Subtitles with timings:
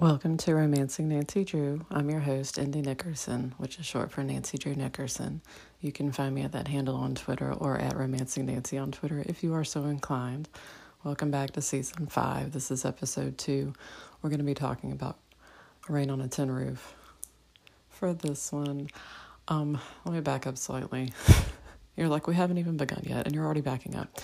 [0.00, 1.84] Welcome to Romancing Nancy Drew.
[1.90, 5.42] I'm your host, Indy Nickerson, which is short for Nancy Drew Nickerson.
[5.82, 9.22] You can find me at that handle on Twitter or at Romancing Nancy on Twitter
[9.26, 10.48] if you are so inclined.
[11.04, 12.52] Welcome back to season five.
[12.52, 13.74] This is episode two.
[14.22, 15.18] We're going to be talking about
[15.86, 16.94] Rain on a Tin Roof.
[17.90, 18.88] For this one,
[19.48, 21.12] um, let me back up slightly.
[21.98, 24.18] you're like, we haven't even begun yet, and you're already backing up.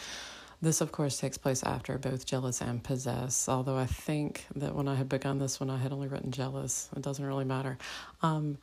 [0.62, 4.88] This, of course, takes place after both Jealous and Possess, although I think that when
[4.88, 6.88] I had begun this one, I had only written Jealous.
[6.96, 7.76] It doesn't really matter.
[8.22, 8.56] Um,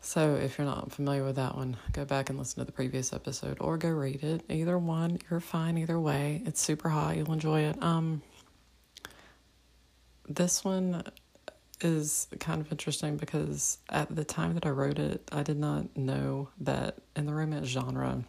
[0.00, 3.12] so if you're not familiar with that one, go back and listen to the previous
[3.12, 4.42] episode or go read it.
[4.48, 6.42] Either one, you're fine either way.
[6.46, 7.82] It's super hot, you'll enjoy it.
[7.82, 8.22] Um,
[10.28, 11.02] this one
[11.80, 15.96] is kind of interesting because at the time that I wrote it, I did not
[15.96, 18.24] know that in the romance genre,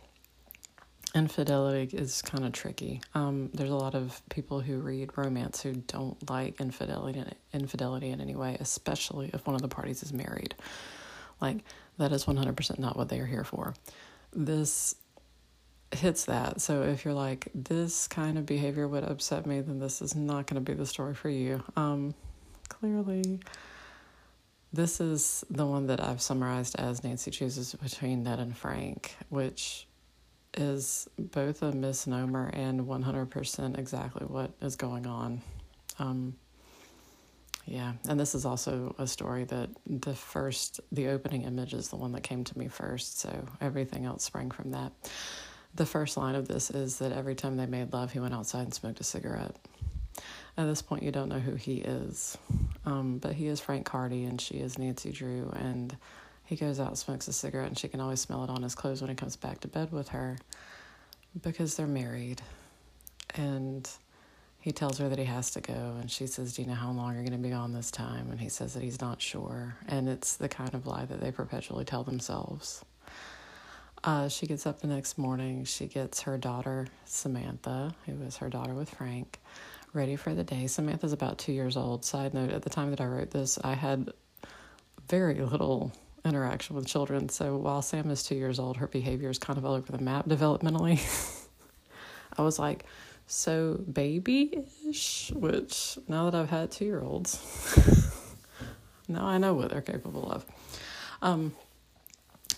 [1.16, 3.02] infidelity is kind of tricky.
[3.13, 8.21] Um, there's a lot of people who read romance who don't like infidelity infidelity in
[8.21, 10.55] any way, especially if one of the parties is married.
[11.41, 11.58] Like
[11.97, 13.73] that is 100% not what they are here for.
[14.33, 14.95] This
[15.91, 16.61] hits that.
[16.61, 20.47] So if you're like this kind of behavior would upset me, then this is not
[20.47, 21.64] going to be the story for you.
[21.75, 22.14] Um,
[22.69, 23.39] clearly
[24.73, 29.86] this is the one that I've summarized as Nancy chooses between Ned and Frank, which
[30.58, 35.41] is both a misnomer and 100% exactly what is going on.
[35.99, 36.36] Um,
[37.66, 41.97] yeah, and this is also a story that the first, the opening image is the
[41.97, 44.94] one that came to me first, so everything else sprang from that.
[45.75, 48.64] The first line of this is that every time they made love, he went outside
[48.64, 49.55] and smoked a cigarette.
[50.58, 52.38] At this point, you don't know who he is,
[52.86, 55.95] um, but he is Frank Hardy and she is Nancy Drew, and
[56.48, 59.02] he goes out, smokes a cigarette, and she can always smell it on his clothes
[59.02, 60.38] when he comes back to bed with her
[61.44, 62.42] because they're married.
[63.36, 63.88] And
[64.62, 66.89] he tells her that he has to go, and she says, Do you know how
[66.92, 68.31] long you're going to be gone this time?
[68.31, 69.76] And he says that he's not sure.
[69.89, 72.84] And it's the kind of lie that they perpetually tell themselves.
[74.06, 75.66] Uh, she gets up the next morning.
[75.66, 79.38] She gets her daughter, Samantha, who is her daughter with Frank,
[79.92, 80.67] ready for the day.
[80.67, 82.05] Samantha's about two years old.
[82.05, 84.14] Side note, at the time that I wrote this, I had
[85.10, 85.92] very little
[86.27, 87.30] interaction with children.
[87.30, 89.98] So while Sam is two years old, her behavior is kind of all over the
[89.98, 90.99] map developmentally.
[92.38, 92.86] I was like,
[93.26, 97.42] so baby ish, which now that I've had two year olds,
[99.08, 100.45] now I know what they're capable of.
[101.21, 101.55] Um,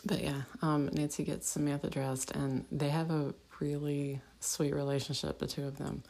[0.06, 5.47] but yeah, um, Nancy gets Samantha dressed, and they have a really sweet relationship, the
[5.47, 6.03] two of them.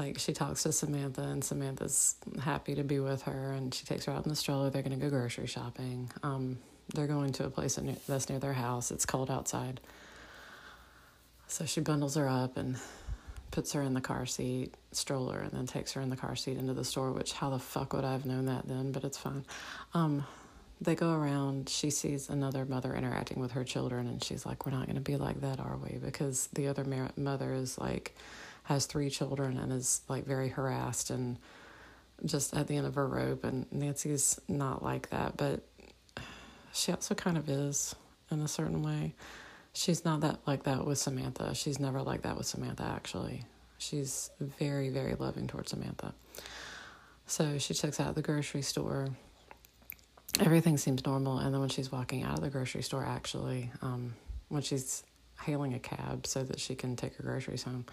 [0.00, 4.06] Like she talks to Samantha, and Samantha's happy to be with her, and she takes
[4.06, 4.70] her out in the stroller.
[4.70, 6.10] They're going to go grocery shopping.
[6.22, 6.58] Um,
[6.94, 7.78] they're going to a place
[8.08, 8.90] that's near their house.
[8.90, 9.78] It's cold outside,
[11.48, 12.78] so she bundles her up and
[13.50, 16.56] puts her in the car seat stroller, and then takes her in the car seat
[16.56, 17.12] into the store.
[17.12, 18.92] Which how the fuck would I have known that then?
[18.92, 19.44] But it's fine.
[19.92, 20.24] Um,
[20.80, 21.68] they go around.
[21.68, 25.02] She sees another mother interacting with her children, and she's like, "We're not going to
[25.02, 26.86] be like that, are we?" Because the other
[27.18, 28.16] mother is like
[28.70, 31.38] has three children and is like very harassed and
[32.24, 33.42] just at the end of her rope.
[33.42, 35.66] And Nancy's not like that, but
[36.72, 37.96] she also kind of is
[38.30, 39.14] in a certain way.
[39.72, 41.52] She's not that like that with Samantha.
[41.52, 43.42] She's never like that with Samantha, actually.
[43.78, 46.14] She's very, very loving towards Samantha.
[47.26, 49.08] So she checks out the grocery store.
[50.38, 51.38] Everything seems normal.
[51.38, 54.14] And then when she's walking out of the grocery store, actually, um,
[54.48, 55.02] when she's
[55.42, 57.84] hailing a cab so that she can take her groceries home,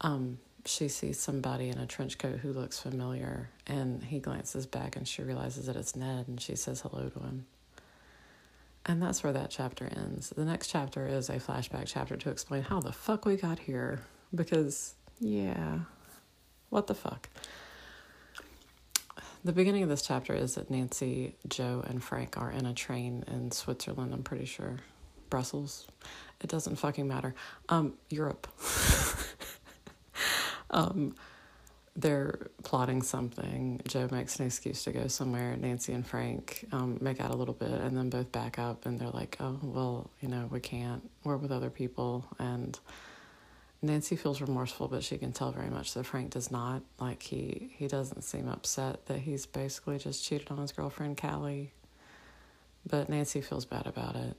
[0.00, 4.96] um, she sees somebody in a trench coat who looks familiar, and he glances back
[4.96, 7.46] and she realizes that it's Ned, and she says hello to him.
[8.86, 10.30] And that's where that chapter ends.
[10.30, 14.00] The next chapter is a flashback chapter to explain how the fuck we got here.
[14.34, 15.80] Because, yeah,
[16.70, 17.28] what the fuck?
[19.44, 23.24] The beginning of this chapter is that Nancy, Joe, and Frank are in a train
[23.26, 24.78] in Switzerland, I'm pretty sure.
[25.30, 25.86] Brussels.
[26.40, 27.34] It doesn't fucking matter.
[27.68, 28.46] Um, Europe.
[30.70, 31.14] Um,
[31.98, 33.80] they're plotting something.
[33.88, 35.56] Joe makes an excuse to go somewhere.
[35.56, 39.00] Nancy and Frank um, make out a little bit and then both back up and
[39.00, 41.10] they're like, oh, well, you know, we can't.
[41.24, 42.24] We're with other people.
[42.38, 42.78] And
[43.82, 46.82] Nancy feels remorseful, but she can tell very much that Frank does not.
[47.00, 51.72] Like, he, he doesn't seem upset that he's basically just cheated on his girlfriend, Callie.
[52.88, 54.36] But Nancy feels bad about it.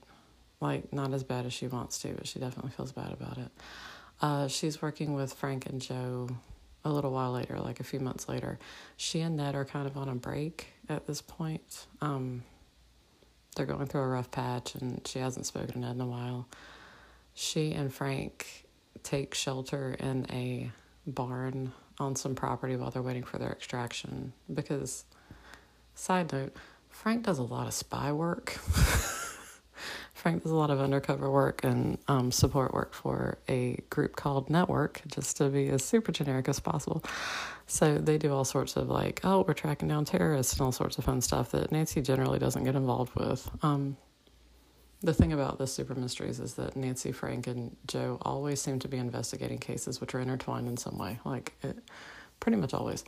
[0.61, 3.49] Like, not as bad as she wants to, but she definitely feels bad about it.
[4.21, 6.29] Uh, she's working with Frank and Joe
[6.83, 8.59] a little while later, like a few months later.
[8.97, 11.87] She and Ned are kind of on a break at this point.
[12.01, 12.43] Um,
[13.55, 16.47] they're going through a rough patch, and she hasn't spoken to Ned in a while.
[17.33, 18.65] She and Frank
[19.03, 20.71] take shelter in a
[21.07, 24.33] barn on some property while they're waiting for their extraction.
[24.53, 25.05] Because,
[25.95, 26.55] side note,
[26.89, 28.57] Frank does a lot of spy work.
[30.19, 34.49] Frank does a lot of undercover work and um, support work for a group called
[34.49, 37.03] Network, just to be as super generic as possible.
[37.67, 40.97] So they do all sorts of like, oh, we're tracking down terrorists and all sorts
[40.97, 43.49] of fun stuff that Nancy generally doesn't get involved with.
[43.63, 43.95] Um,
[45.01, 48.89] the thing about the super mysteries is that Nancy, Frank, and Joe always seem to
[48.89, 51.79] be investigating cases which are intertwined in some way, like it,
[52.41, 53.05] pretty much always.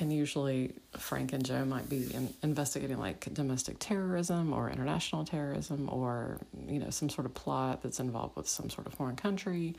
[0.00, 5.88] And usually, Frank and Joe might be in, investigating like domestic terrorism or international terrorism
[5.90, 9.74] or, you know, some sort of plot that's involved with some sort of foreign country,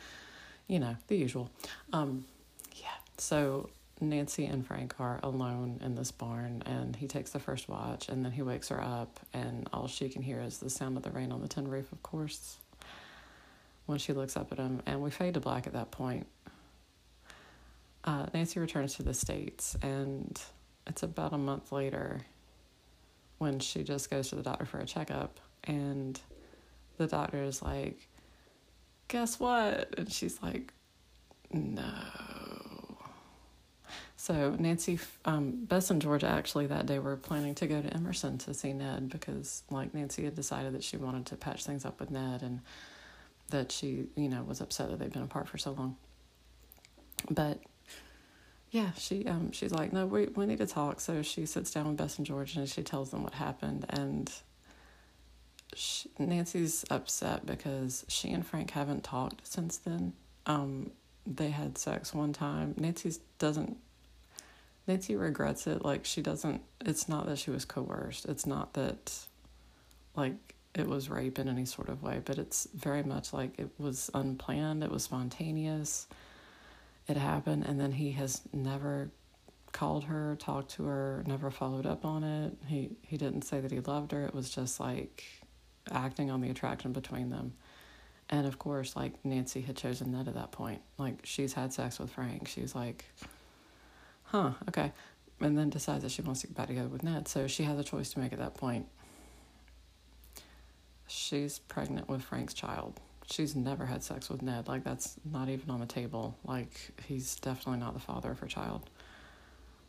[0.67, 1.49] you know, the usual.
[1.93, 2.25] Um,
[2.75, 2.87] yeah.
[3.17, 3.69] So
[4.01, 8.23] Nancy and Frank are alone in this barn, and he takes the first watch, and
[8.23, 11.11] then he wakes her up, and all she can hear is the sound of the
[11.11, 12.57] rain on the tin roof, of course,
[13.85, 14.81] when she looks up at him.
[14.85, 16.27] And we fade to black at that point
[18.03, 20.39] uh, Nancy returns to the States, and
[20.87, 22.21] it's about a month later
[23.37, 26.19] when she just goes to the doctor for a checkup, and
[26.97, 28.07] the doctor is like,
[29.07, 29.95] Guess what?
[29.97, 30.71] And she's like,
[31.51, 31.89] No.
[34.17, 38.37] So Nancy, um, Bess and Georgia actually that day were planning to go to Emerson
[38.39, 41.99] to see Ned because, like, Nancy had decided that she wanted to patch things up
[41.99, 42.59] with Ned and
[43.49, 45.95] that she, you know, was upset that they'd been apart for so long.
[47.31, 47.59] But
[48.71, 51.01] yeah, she um she's like, no, we we need to talk.
[51.01, 53.85] So she sits down with Bess and George and she tells them what happened.
[53.89, 54.31] And
[55.73, 60.13] she, Nancy's upset because she and Frank haven't talked since then.
[60.45, 60.91] Um,
[61.25, 62.75] they had sex one time.
[62.77, 63.77] Nancy doesn't.
[64.87, 65.83] Nancy regrets it.
[65.83, 66.61] Like she doesn't.
[66.81, 68.25] It's not that she was coerced.
[68.25, 69.13] It's not that,
[70.15, 72.21] like it was rape in any sort of way.
[72.23, 74.83] But it's very much like it was unplanned.
[74.83, 76.07] It was spontaneous
[77.09, 79.11] it happened and then he has never
[79.71, 82.53] called her, talked to her, never followed up on it.
[82.67, 84.25] He he didn't say that he loved her.
[84.25, 85.23] It was just like
[85.91, 87.53] acting on the attraction between them.
[88.29, 90.81] And of course, like Nancy had chosen Ned at that point.
[90.97, 92.47] Like she's had sex with Frank.
[92.47, 93.05] She's like,
[94.23, 94.91] huh, okay.
[95.41, 97.27] And then decides that she wants to get back together with Ned.
[97.27, 98.87] So she has a choice to make at that point.
[101.07, 104.67] She's pregnant with Frank's child she's never had sex with Ned.
[104.67, 106.37] Like that's not even on the table.
[106.43, 108.89] Like he's definitely not the father of her child.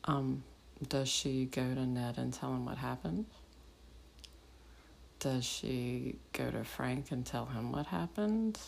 [0.04, 0.42] Um,
[0.88, 3.26] does she go to Ned and tell him what happened?
[5.18, 8.58] Does she go to Frank and tell him what happened?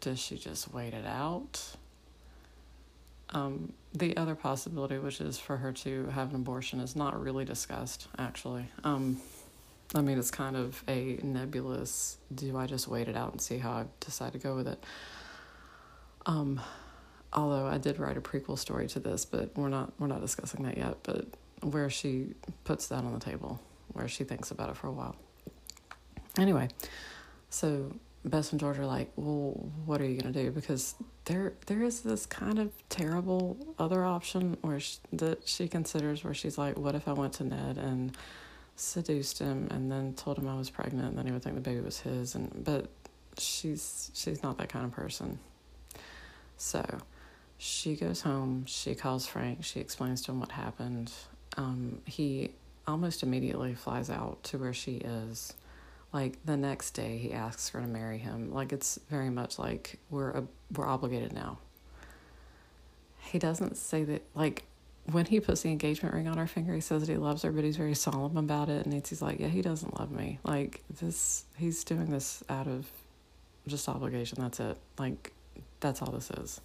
[0.00, 1.76] Does she just wait it out?
[3.32, 7.44] Um, the other possibility, which is for her to have an abortion, is not really
[7.44, 8.64] discussed, actually.
[8.82, 9.20] Um,
[9.94, 12.18] I mean, it's kind of a nebulous.
[12.32, 14.82] Do I just wait it out and see how I decide to go with it?
[16.26, 16.60] Um,
[17.32, 20.64] although I did write a prequel story to this, but we're not we're not discussing
[20.64, 20.98] that yet.
[21.02, 21.26] But
[21.62, 22.34] where she
[22.64, 23.60] puts that on the table,
[23.92, 25.16] where she thinks about it for a while.
[26.38, 26.68] Anyway,
[27.48, 27.92] so
[28.24, 30.52] Bess and George are like, well, what are you gonna do?
[30.52, 30.94] Because
[31.24, 36.34] there there is this kind of terrible other option where she, that she considers where
[36.34, 38.16] she's like, what if I went to Ned and
[38.80, 41.60] seduced him and then told him I was pregnant and then he would think the
[41.60, 42.88] baby was his and but
[43.38, 45.38] she's she's not that kind of person.
[46.56, 46.84] So
[47.58, 51.12] she goes home, she calls Frank, she explains to him what happened.
[51.56, 52.52] Um, he
[52.86, 55.54] almost immediately flies out to where she is.
[56.12, 58.52] Like the next day he asks her to marry him.
[58.52, 60.42] Like it's very much like we're uh,
[60.74, 61.58] we're obligated now.
[63.20, 64.64] He doesn't say that like
[65.06, 67.50] when he puts the engagement ring on her finger, he says that he loves her,
[67.50, 68.84] but he's very solemn about it.
[68.84, 70.38] And Nancy's like, yeah, he doesn't love me.
[70.44, 72.86] Like this, he's doing this out of
[73.66, 74.38] just obligation.
[74.40, 74.76] That's it.
[74.98, 75.32] Like
[75.80, 76.60] that's all this is.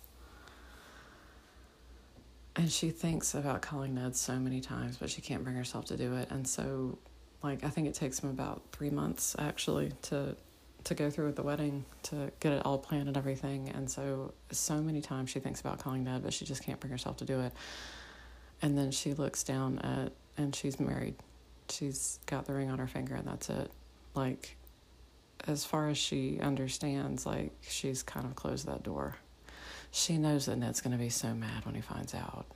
[2.55, 5.97] And she thinks about calling Ned so many times, but she can't bring herself to
[5.97, 6.31] do it.
[6.31, 6.97] And so,
[7.43, 10.37] like, I think it takes him about three months actually to
[10.85, 13.69] to go through with the wedding to get it all planned and everything.
[13.69, 16.91] And so, so many times she thinks about calling Ned, but she just can't bring
[16.91, 17.51] herself to do it.
[18.65, 21.13] And then she looks down at, and she's married.
[21.69, 23.69] She's got the ring on her finger, and that's it.
[24.15, 24.57] Like,
[25.45, 29.17] as far as she understands, like, she's kind of closed that door.
[29.91, 32.47] She knows that Ned's going to be so mad when he finds out.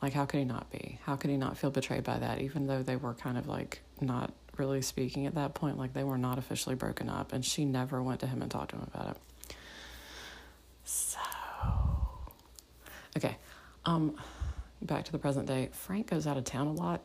[0.00, 1.00] Like, how could he not be?
[1.02, 3.80] How could he not feel betrayed by that, even though they were kind of like
[4.00, 5.76] not really speaking at that point?
[5.76, 8.70] Like, they were not officially broken up, and she never went to him and talked
[8.70, 9.54] to him about it.
[10.84, 11.18] So,
[13.16, 13.36] okay.
[13.84, 14.14] Um,
[14.86, 17.02] back to the present day, Frank goes out of town a lot,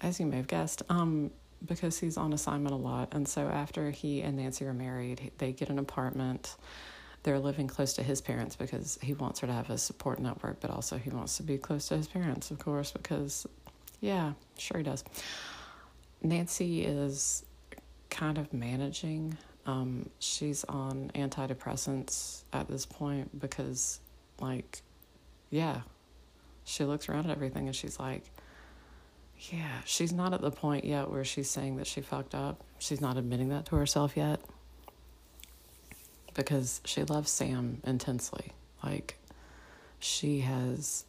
[0.00, 1.30] as you may have guessed, um,
[1.64, 3.08] because he's on assignment a lot.
[3.12, 6.56] And so after he and Nancy are married, they get an apartment.
[7.26, 10.60] they're living close to his parents because he wants her to have a support network,
[10.60, 13.48] but also he wants to be close to his parents, of course, because,
[14.00, 15.02] yeah, sure he does.
[16.22, 17.44] Nancy is
[18.10, 19.36] kind of managing.
[19.66, 23.98] Um, she's on antidepressants at this point because,
[24.40, 24.82] like,
[25.50, 25.80] yeah,
[26.66, 28.24] she looks around at everything and she's like,
[29.50, 32.64] yeah, she's not at the point yet where she's saying that she fucked up.
[32.78, 34.40] She's not admitting that to herself yet
[36.34, 38.52] because she loves Sam intensely.
[38.82, 39.16] Like,
[40.00, 41.04] she has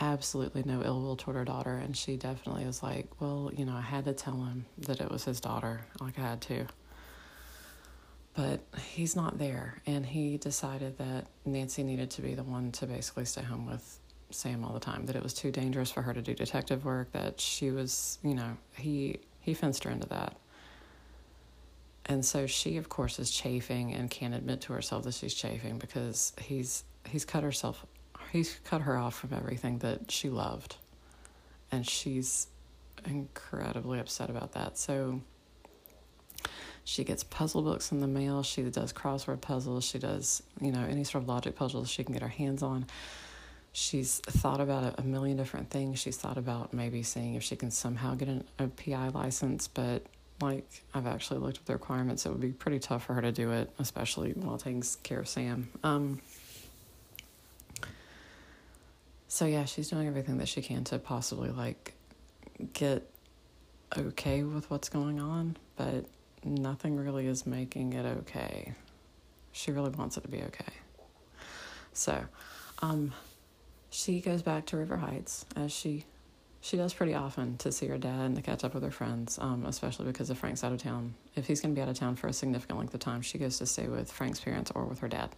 [0.00, 3.74] absolutely no ill will toward her daughter, and she definitely is like, well, you know,
[3.74, 5.80] I had to tell him that it was his daughter.
[6.00, 6.66] Like, I had to.
[8.34, 8.60] But
[8.92, 13.24] he's not there, and he decided that Nancy needed to be the one to basically
[13.24, 13.98] stay home with
[14.30, 15.06] Sam all the time.
[15.06, 17.12] That it was too dangerous for her to do detective work.
[17.12, 20.36] That she was, you know, he he fenced her into that.
[22.06, 25.78] And so she, of course, is chafing and can't admit to herself that she's chafing
[25.78, 27.84] because he's he's cut herself
[28.32, 30.76] he's cut her off from everything that she loved.
[31.70, 32.48] And she's
[33.04, 34.78] incredibly upset about that.
[34.78, 35.20] So
[36.84, 38.42] she gets puzzle books in the mail.
[38.42, 39.84] She does crossword puzzles.
[39.84, 42.86] She does, you know, any sort of logic puzzles she can get her hands on.
[43.78, 46.00] She's thought about a, million different things.
[46.00, 50.02] She's thought about maybe seeing if she can somehow get an, a PI license, but
[50.40, 52.26] like I've actually looked at the requirements.
[52.26, 55.28] It would be pretty tough for her to do it, especially while taking care of
[55.28, 55.68] Sam.
[55.84, 56.20] Um,
[59.28, 61.94] so yeah, she's doing everything that she can to possibly like
[62.72, 63.08] get
[63.96, 66.04] okay with what's going on, but
[66.44, 68.72] nothing really is making it okay.
[69.52, 70.72] She really wants it to be okay.
[71.92, 72.24] So,
[72.82, 73.12] um,
[73.90, 76.04] she goes back to River Heights as she
[76.60, 79.38] she does pretty often to see her dad and to catch up with her friends,
[79.40, 81.14] um, especially because if Frank's out of town.
[81.36, 83.38] If he's going to be out of town for a significant length of time, she
[83.38, 85.30] goes to stay with Frank's parents or with her dad.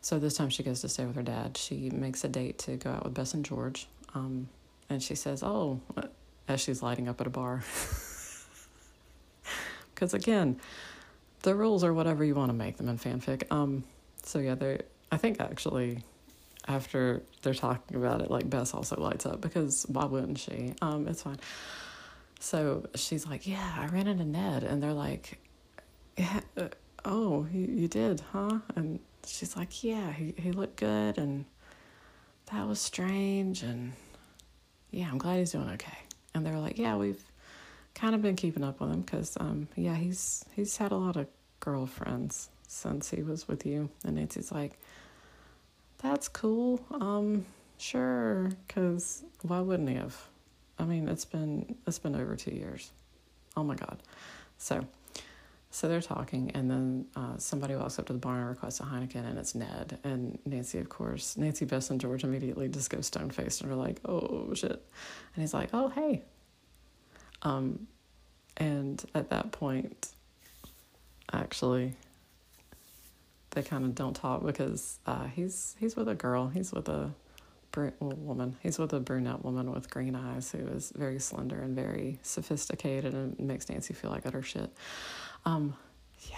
[0.00, 1.56] So this time she goes to stay with her dad.
[1.56, 3.86] She makes a date to go out with Bess and George.
[4.16, 4.48] Um,
[4.90, 5.80] and she says, Oh,
[6.48, 7.62] as she's lighting up at a bar.
[9.96, 10.60] Because again,
[11.42, 13.50] the rules are whatever you want to make them in fanfic.
[13.50, 13.82] Um,
[14.22, 14.82] so yeah, they.
[15.10, 16.04] I think actually,
[16.68, 20.74] after they're talking about it, like Bess also lights up because why wouldn't she?
[20.82, 21.38] Um, it's fine.
[22.40, 25.38] So she's like, "Yeah, I ran into Ned," and they're like,
[26.16, 26.68] "Yeah, uh,
[27.04, 31.44] oh, you, you did, huh?" And she's like, yeah, he, he looked good and
[32.52, 33.62] that was strange.
[33.62, 33.92] And
[34.90, 35.98] yeah, I'm glad he's doing okay.
[36.34, 37.22] And they were like, yeah, we've
[37.94, 41.16] kind of been keeping up with him because, um, yeah, he's, he's had a lot
[41.16, 41.26] of
[41.60, 43.90] girlfriends since he was with you.
[44.04, 44.78] And Nancy's like,
[45.98, 46.80] that's cool.
[46.92, 47.44] Um,
[47.78, 48.50] sure.
[48.68, 50.16] Cause why wouldn't he have?
[50.78, 52.90] I mean, it's been, it's been over two years.
[53.56, 54.02] Oh my God.
[54.58, 54.86] So,
[55.70, 58.84] so they're talking, and then uh, somebody walks up to the bar and requests a
[58.84, 59.98] Heineken, and it's Ned.
[60.04, 63.74] And Nancy, of course, Nancy, Bess, and George immediately just go stone faced and are
[63.74, 64.70] like, oh shit.
[64.70, 66.22] And he's like, oh, hey.
[67.42, 67.86] Um,
[68.56, 70.08] and at that point,
[71.32, 71.94] actually,
[73.56, 76.48] they kind of don't talk because uh, he's he's with a girl.
[76.48, 77.10] He's with a
[77.72, 78.54] br- woman.
[78.62, 83.14] He's with a brunette woman with green eyes who is very slender and very sophisticated
[83.14, 84.70] and makes Nancy feel like utter shit.
[85.46, 85.74] Um,
[86.28, 86.36] yeah.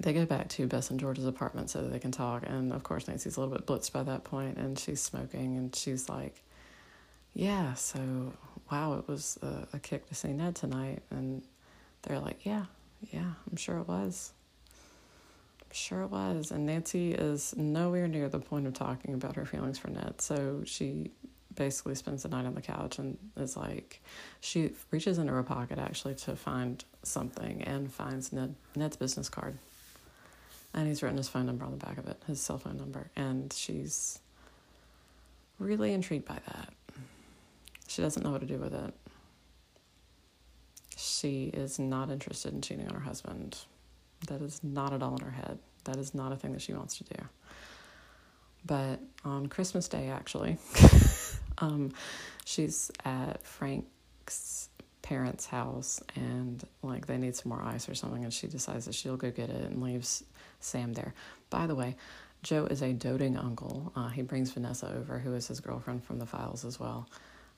[0.00, 2.44] They go back to Bess and George's apartment so that they can talk.
[2.46, 5.74] And of course, Nancy's a little bit blitzed by that point and she's smoking and
[5.74, 6.42] she's like,
[7.32, 8.34] Yeah, so
[8.70, 11.02] wow, it was a, a kick to see Ned tonight.
[11.10, 11.42] And
[12.02, 12.66] they're like, Yeah,
[13.10, 14.34] yeah, I'm sure it was.
[15.70, 16.50] Sure it was.
[16.50, 20.20] And Nancy is nowhere near the point of talking about her feelings for Ned.
[20.20, 21.10] So she
[21.54, 24.00] basically spends the night on the couch and is like,
[24.40, 29.58] she reaches into her pocket actually to find something and finds Ned, Ned's business card.
[30.72, 33.10] And he's written his phone number on the back of it, his cell phone number.
[33.16, 34.20] And she's
[35.58, 36.72] really intrigued by that.
[37.88, 38.94] She doesn't know what to do with it.
[40.96, 43.58] She is not interested in cheating on her husband.
[44.26, 45.58] That is not at all in her head.
[45.84, 47.22] That is not a thing that she wants to do.
[48.66, 50.58] But on Christmas Day, actually,
[51.58, 51.92] um,
[52.44, 54.68] she's at Frank's
[55.02, 58.94] parents' house and like they need some more ice or something, and she decides that
[58.94, 60.24] she'll go get it and leaves
[60.60, 61.14] Sam there.
[61.50, 61.96] By the way,
[62.42, 63.92] Joe is a doting uncle.
[63.96, 67.08] Uh, he brings Vanessa over, who is his girlfriend from the files as well.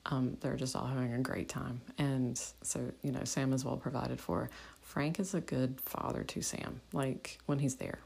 [0.07, 1.81] Um, they're just all having a great time.
[1.99, 4.49] And so, you know, Sam is well provided for.
[4.90, 8.00] Frank is a good father to Sam, like when he's there.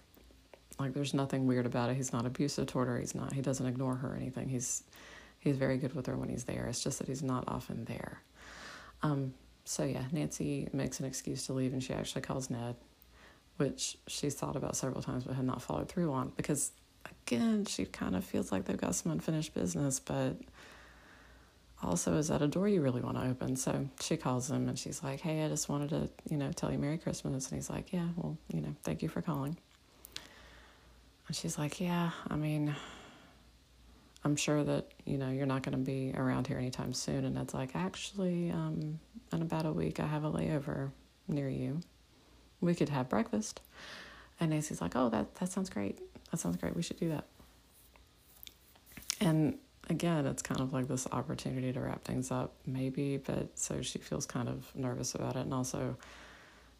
[0.78, 1.96] Like there's nothing weird about it.
[1.96, 2.98] He's not abusive toward her.
[2.98, 3.32] He's not.
[3.32, 4.50] He doesn't ignore her or anything.
[4.50, 4.82] He's
[5.40, 6.66] he's very good with her when he's there.
[6.66, 8.20] It's just that he's not often there.
[9.02, 9.32] Um,
[9.64, 12.76] so yeah, Nancy makes an excuse to leave, and she actually calls Ned.
[13.56, 16.72] which she's thought about several times but had not followed through on because,
[17.26, 20.36] again, she kind of feels like they've got some unfinished business, but
[21.84, 23.56] also is that a door you really want to open?
[23.56, 26.72] So she calls him and she's like, Hey, I just wanted to, you know, tell
[26.72, 27.48] you Merry Christmas.
[27.48, 29.56] And he's like, Yeah, well, you know, thank you for calling.
[31.26, 32.74] And she's like, Yeah, I mean,
[34.24, 37.24] I'm sure that, you know, you're not going to be around here anytime soon.
[37.24, 38.98] And it's like, Actually, um,
[39.32, 40.90] in about a week, I have a layover
[41.28, 41.80] near you.
[42.60, 43.60] We could have breakfast.
[44.40, 45.98] And Nancy's like, Oh, that, that sounds great.
[46.30, 46.74] That sounds great.
[46.74, 47.26] We should do that.
[49.20, 49.58] And
[49.90, 53.98] again, it's kind of like this opportunity to wrap things up, maybe, but so she
[53.98, 55.40] feels kind of nervous about it.
[55.40, 55.96] And also,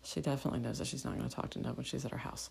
[0.02, 2.18] she definitely knows that she's not going to talk to Ned when she's at her
[2.18, 2.50] house.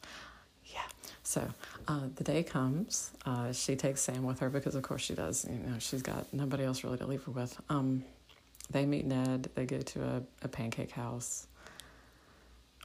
[0.66, 0.82] Yeah.
[1.24, 1.48] So
[1.88, 3.12] uh, the day comes.
[3.26, 5.46] Uh, she takes Sam with her because, of course, she does.
[5.50, 7.60] You know, she's got nobody else really to leave her with.
[7.70, 8.04] Um,
[8.72, 9.50] they meet Ned.
[9.56, 11.48] They go to a, a pancake house,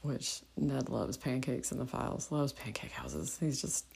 [0.03, 2.31] which Ned loves pancakes in the files.
[2.31, 3.37] Loves pancake houses.
[3.41, 3.87] He's just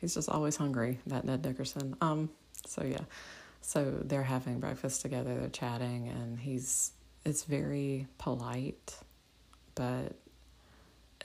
[0.00, 0.98] he's just always hungry.
[1.06, 1.96] That Ned Nickerson.
[2.00, 2.30] Um,
[2.66, 3.04] so yeah,
[3.60, 5.34] so they're having breakfast together.
[5.38, 6.92] They're chatting, and he's
[7.24, 8.96] it's very polite,
[9.74, 10.16] but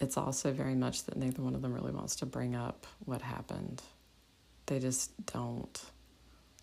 [0.01, 3.21] it's also very much that neither one of them really wants to bring up what
[3.21, 3.81] happened.
[4.65, 5.81] They just don't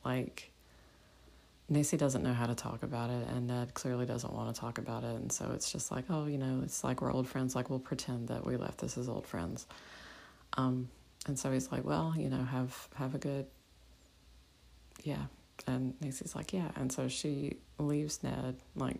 [0.04, 0.50] like.
[1.68, 4.78] Nancy doesn't know how to talk about it, and Ned clearly doesn't want to talk
[4.78, 5.14] about it.
[5.14, 7.54] And so it's just like, oh, you know, it's like we're old friends.
[7.54, 9.66] Like we'll pretend that we left this as old friends.
[10.58, 10.88] Um,
[11.26, 13.46] and so he's like, well, you know, have have a good
[15.02, 15.24] yeah.
[15.66, 16.70] And Nancy's like, yeah.
[16.76, 18.96] And so she leaves Ned, like,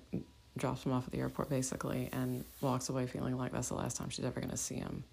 [0.57, 3.97] drops him off at the airport basically, and walks away feeling like that's the last
[3.97, 5.05] time she's ever going to see him.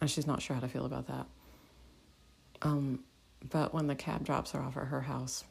[0.00, 1.26] And she's not sure how to feel about that.
[2.62, 3.00] Um,
[3.50, 5.44] but when the cab drops her off at her house,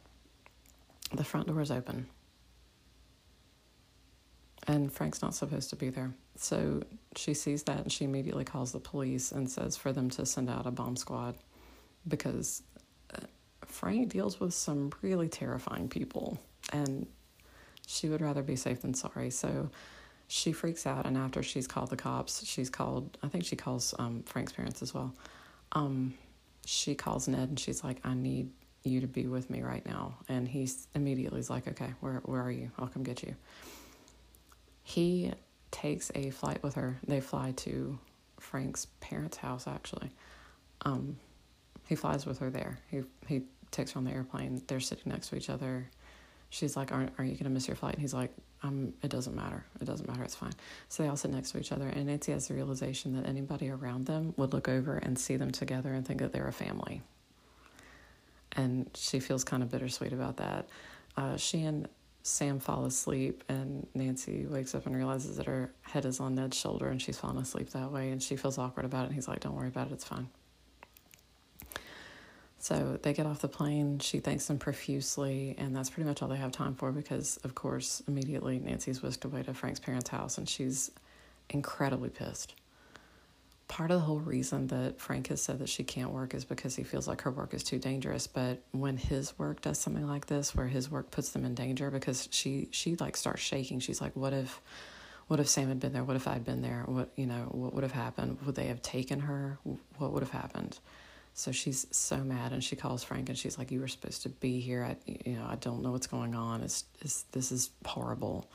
[1.13, 2.07] the front door is open.
[4.67, 6.11] And Frank's not supposed to be there.
[6.35, 6.83] So
[7.15, 10.49] she sees that and she immediately calls the police and says for them to send
[10.49, 11.35] out a bomb squad
[12.07, 12.63] because
[13.67, 16.39] Frank deals with some really terrifying people,
[16.73, 17.07] and
[17.85, 19.29] she would rather be safe than sorry.
[19.29, 19.69] So
[20.27, 23.93] she freaks out, and after she's called the cops, she's called, I think she calls
[23.99, 25.13] um, Frank's parents as well.
[25.71, 26.15] Um,
[26.65, 28.51] she calls Ned and she's like, I need
[28.83, 30.17] you to be with me right now.
[30.27, 32.71] And he's immediately is like, okay, where, where are you?
[32.77, 33.35] I'll come get you.
[34.83, 35.31] He
[35.71, 36.97] takes a flight with her.
[37.07, 37.97] They fly to
[38.39, 40.11] Frank's parents' house, actually.
[40.81, 41.17] Um,
[41.87, 42.79] he flies with her there.
[42.89, 44.61] He, he takes her on the airplane.
[44.67, 45.89] They're sitting next to each other.
[46.49, 49.35] She's like, "Aren't are you gonna miss your flight?" And he's like, "Um, it doesn't
[49.35, 49.65] matter.
[49.81, 50.23] It doesn't matter.
[50.23, 50.53] It's fine."
[50.87, 53.69] So they all sit next to each other, and Nancy has the realization that anybody
[53.69, 57.01] around them would look over and see them together and think that they're a family.
[58.53, 60.69] And she feels kind of bittersweet about that.
[61.17, 61.87] Uh, she and
[62.23, 66.57] Sam fall asleep, and Nancy wakes up and realizes that her head is on Ned's
[66.57, 69.07] shoulder, and she's fallen asleep that way, and she feels awkward about it.
[69.07, 69.93] And he's like, "Don't worry about it.
[69.93, 70.29] It's fine."
[72.59, 73.99] So they get off the plane.
[73.99, 77.55] She thanks them profusely, and that's pretty much all they have time for because, of
[77.55, 80.91] course, immediately Nancy's whisked away to Frank's parents' house, and she's
[81.49, 82.55] incredibly pissed.
[83.67, 86.75] Part of the whole reason that Frank has said that she can't work is because
[86.75, 88.25] he feels like her work is too dangerous.
[88.25, 91.91] But when his work does something like this, where his work puts them in danger,
[91.91, 93.79] because she she like starts shaking.
[93.81, 94.61] She's like, "What if,
[95.27, 96.03] what if Sam had been there?
[96.05, 96.83] What if I'd been there?
[96.85, 97.49] What you know?
[97.51, 98.39] What would have happened?
[98.45, 99.59] Would they have taken her?
[99.97, 100.79] What would have happened?"
[101.37, 104.29] So she's so mad, and she calls Frank, and she's like, "You were supposed to
[104.29, 104.83] be here.
[104.83, 106.63] I, you know, I don't know what's going on.
[106.63, 108.49] It's, it's this is horrible."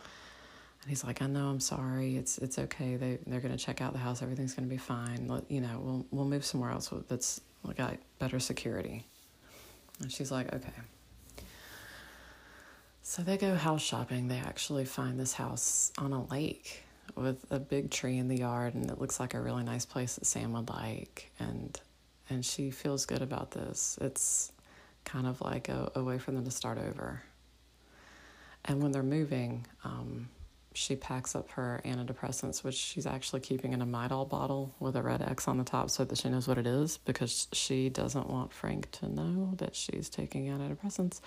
[0.80, 1.46] And he's like, "I know.
[1.46, 2.16] I'm sorry.
[2.16, 2.96] It's it's okay.
[2.96, 4.20] They they're gonna check out the house.
[4.20, 5.28] Everything's gonna be fine.
[5.28, 7.40] Let, you know, we'll we'll move somewhere else that's
[7.76, 9.06] got better security."
[10.00, 10.72] And she's like, "Okay."
[13.02, 14.26] So they go house shopping.
[14.26, 16.82] They actually find this house on a lake
[17.14, 20.16] with a big tree in the yard, and it looks like a really nice place
[20.16, 21.30] that Sam would like.
[21.38, 21.80] And
[22.30, 23.98] and she feels good about this.
[24.00, 24.52] It's
[25.04, 27.22] kind of like a, a way for them to start over.
[28.64, 30.28] And when they're moving, um,
[30.74, 35.02] she packs up her antidepressants, which she's actually keeping in a Midol bottle with a
[35.02, 38.28] red X on the top so that she knows what it is because she doesn't
[38.30, 41.20] want Frank to know that she's taking antidepressants.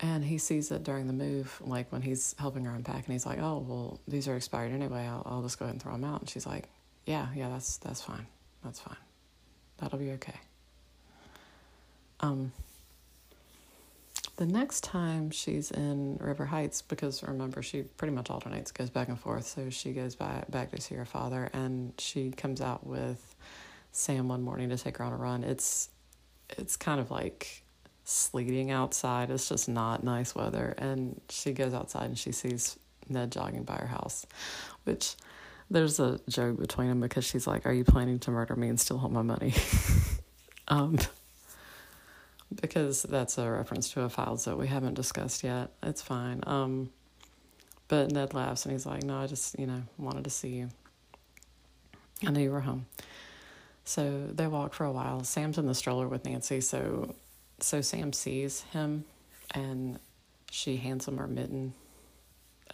[0.00, 3.26] And he sees it during the move, like when he's helping her unpack, and he's
[3.26, 5.06] like, "Oh, well, these are expired anyway.
[5.06, 6.70] I'll, I'll just go ahead and throw them out." And she's like,
[7.04, 8.26] "Yeah, yeah, that's that's fine.
[8.64, 8.96] That's fine."
[9.80, 10.34] That'll be okay.
[12.20, 12.52] Um,
[14.36, 19.08] the next time she's in River Heights, because remember she pretty much alternates, goes back
[19.08, 19.46] and forth.
[19.46, 23.34] So she goes back back to see her father, and she comes out with
[23.92, 25.44] Sam one morning to take her on a run.
[25.44, 25.88] It's
[26.58, 27.62] it's kind of like
[28.04, 29.30] sleeting outside.
[29.30, 33.76] It's just not nice weather, and she goes outside and she sees Ned jogging by
[33.76, 34.26] her house,
[34.84, 35.16] which
[35.70, 38.78] there's a joke between them because she's like, "Are you planning to murder me and
[38.78, 39.54] steal all my money?"
[40.68, 40.98] um,
[42.60, 45.70] because that's a reference to a files that we haven't discussed yet.
[45.82, 46.40] It's fine.
[46.46, 46.90] Um,
[47.88, 50.68] but Ned laughs and he's like, "No, I just you know wanted to see you.
[52.26, 52.86] I knew you were home."
[53.84, 55.24] So they walk for a while.
[55.24, 57.14] Sam's in the stroller with Nancy, so
[57.60, 59.04] so Sam sees him
[59.52, 59.98] and
[60.50, 61.74] she hands him her mitten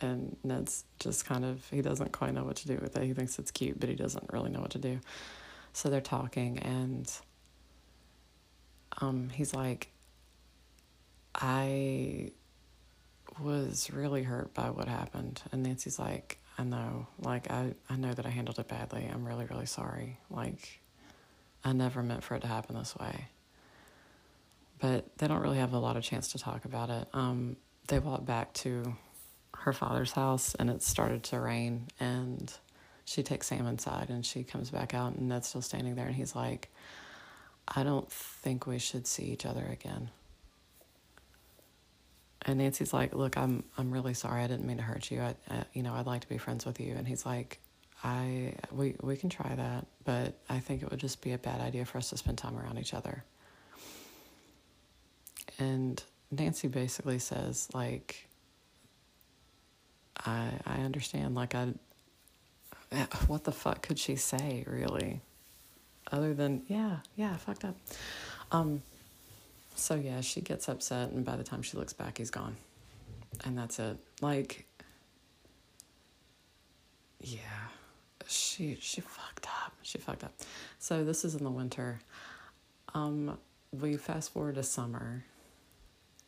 [0.00, 3.04] and Ned's just kind of he doesn't quite know what to do with it.
[3.04, 5.00] He thinks it's cute, but he doesn't really know what to do.
[5.72, 7.10] So they're talking and
[9.00, 9.88] um he's like
[11.34, 12.30] I
[13.40, 18.12] was really hurt by what happened and Nancy's like I know like I I know
[18.12, 19.08] that I handled it badly.
[19.12, 20.18] I'm really really sorry.
[20.30, 20.80] Like
[21.64, 23.28] I never meant for it to happen this way.
[24.78, 27.08] But they don't really have a lot of chance to talk about it.
[27.12, 27.56] Um
[27.88, 28.96] they walk back to
[29.66, 32.52] her father's house and it started to rain and
[33.04, 36.14] she takes Sam inside and she comes back out and Ned's still standing there and
[36.14, 36.70] he's like,
[37.66, 40.10] I don't think we should see each other again.
[42.42, 44.44] And Nancy's like, "Look, I'm I'm really sorry.
[44.44, 45.20] I didn't mean to hurt you.
[45.20, 47.58] I, I you know, I'd like to be friends with you." And he's like,
[48.04, 51.60] "I we we can try that, but I think it would just be a bad
[51.60, 53.24] idea for us to spend time around each other."
[55.58, 56.00] And
[56.30, 58.28] Nancy basically says like
[60.24, 61.72] I I understand like I
[63.26, 65.20] what the fuck could she say really?
[66.10, 67.76] Other than yeah yeah fucked up.
[68.52, 68.82] Um
[69.74, 72.56] so yeah she gets upset and by the time she looks back he's gone.
[73.44, 73.98] And that's it.
[74.20, 74.66] Like
[77.20, 77.40] yeah
[78.26, 79.72] she she fucked up.
[79.82, 80.32] She fucked up.
[80.78, 82.00] So this is in the winter.
[82.94, 83.38] Um
[83.72, 85.24] we fast forward to summer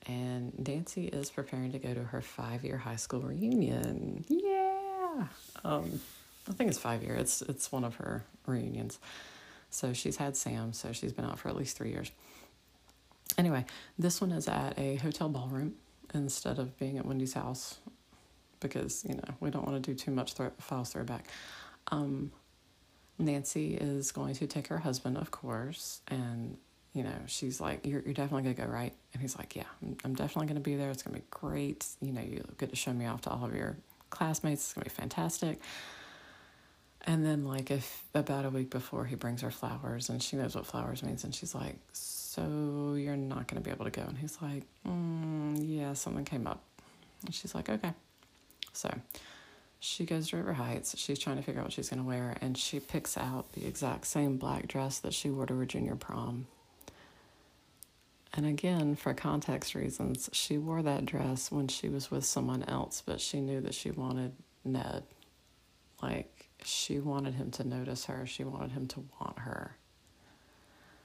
[0.07, 4.25] and Nancy is preparing to go to her five year high school reunion.
[4.29, 5.27] Yeah.
[5.65, 6.01] Um,
[6.49, 7.15] I think it's five year.
[7.15, 8.99] It's it's one of her reunions.
[9.71, 12.11] So she's had Sam, so she's been out for at least three years.
[13.37, 13.67] Anyway,
[13.99, 15.75] this one is at a hotel ballroom
[16.15, 17.79] instead of being at Wendy's house
[18.61, 21.27] because, you know, we don't want to do too much throw, files throwback.
[21.89, 22.33] Um,
[23.19, 26.57] Nancy is going to take her husband, of course, and
[26.99, 28.93] you know, she's like, you're, you're definitely gonna go, right?
[29.13, 29.63] And he's like, yeah,
[30.05, 30.91] I'm, definitely gonna be there.
[30.91, 31.87] It's gonna be great.
[32.01, 33.77] You know, you get to show me off to all of your
[34.11, 34.65] classmates.
[34.65, 35.61] It's gonna be fantastic.
[37.03, 40.57] And then, like, if about a week before, he brings her flowers, and she knows
[40.57, 44.03] what flowers means, and she's like, so you're not gonna be able to go.
[44.03, 46.65] And he's like, mm, yeah, something came up.
[47.25, 47.93] And she's like, okay.
[48.73, 48.93] So
[49.79, 50.99] she goes to River Heights.
[50.99, 53.67] She's trying to figure out what she's going to wear, and she picks out the
[53.69, 56.49] exact same black dress that she wore to her junior prom
[58.35, 63.03] and again, for context reasons, she wore that dress when she was with someone else,
[63.05, 64.33] but she knew that she wanted
[64.65, 65.05] Ned.
[66.03, 69.77] Like, she wanted him to notice her, she wanted him to want her.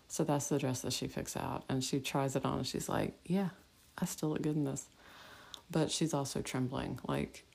[0.07, 1.63] So that's the dress that she picks out.
[1.69, 3.49] And she tries it on and she's like, Yeah,
[3.97, 4.85] I still look good in this.
[5.71, 6.99] But she's also trembling.
[7.07, 7.45] Like,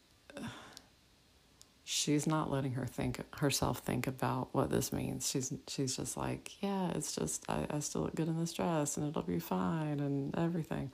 [1.91, 5.27] she's not letting her think herself think about what this means.
[5.27, 8.99] She's she's just like, yeah, it's just I, I still look good in this dress
[8.99, 10.93] and it'll be fine and everything.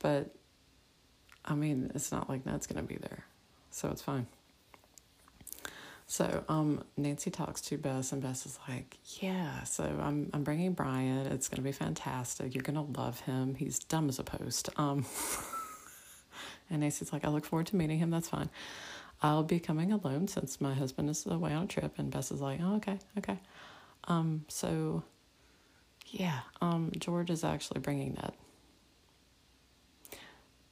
[0.00, 0.34] But
[1.44, 3.24] I mean, it's not like Ned's gonna be there.
[3.70, 4.26] So it's fine.
[6.08, 10.72] So um, Nancy talks to Bess, and Bess is like, "Yeah, so I'm I'm bringing
[10.72, 11.26] Brian.
[11.28, 12.52] It's gonna be fantastic.
[12.52, 13.54] You're gonna love him.
[13.54, 15.06] He's dumb as a post." Um,
[16.68, 18.10] and Nancy's like, "I look forward to meeting him.
[18.10, 18.50] That's fine."
[19.24, 21.94] I'll be coming alone since my husband is away on a trip.
[21.96, 23.38] And Bess is like, oh, okay, okay.
[24.06, 25.02] Um, so,
[26.08, 28.34] yeah, um, George is actually bringing Ned.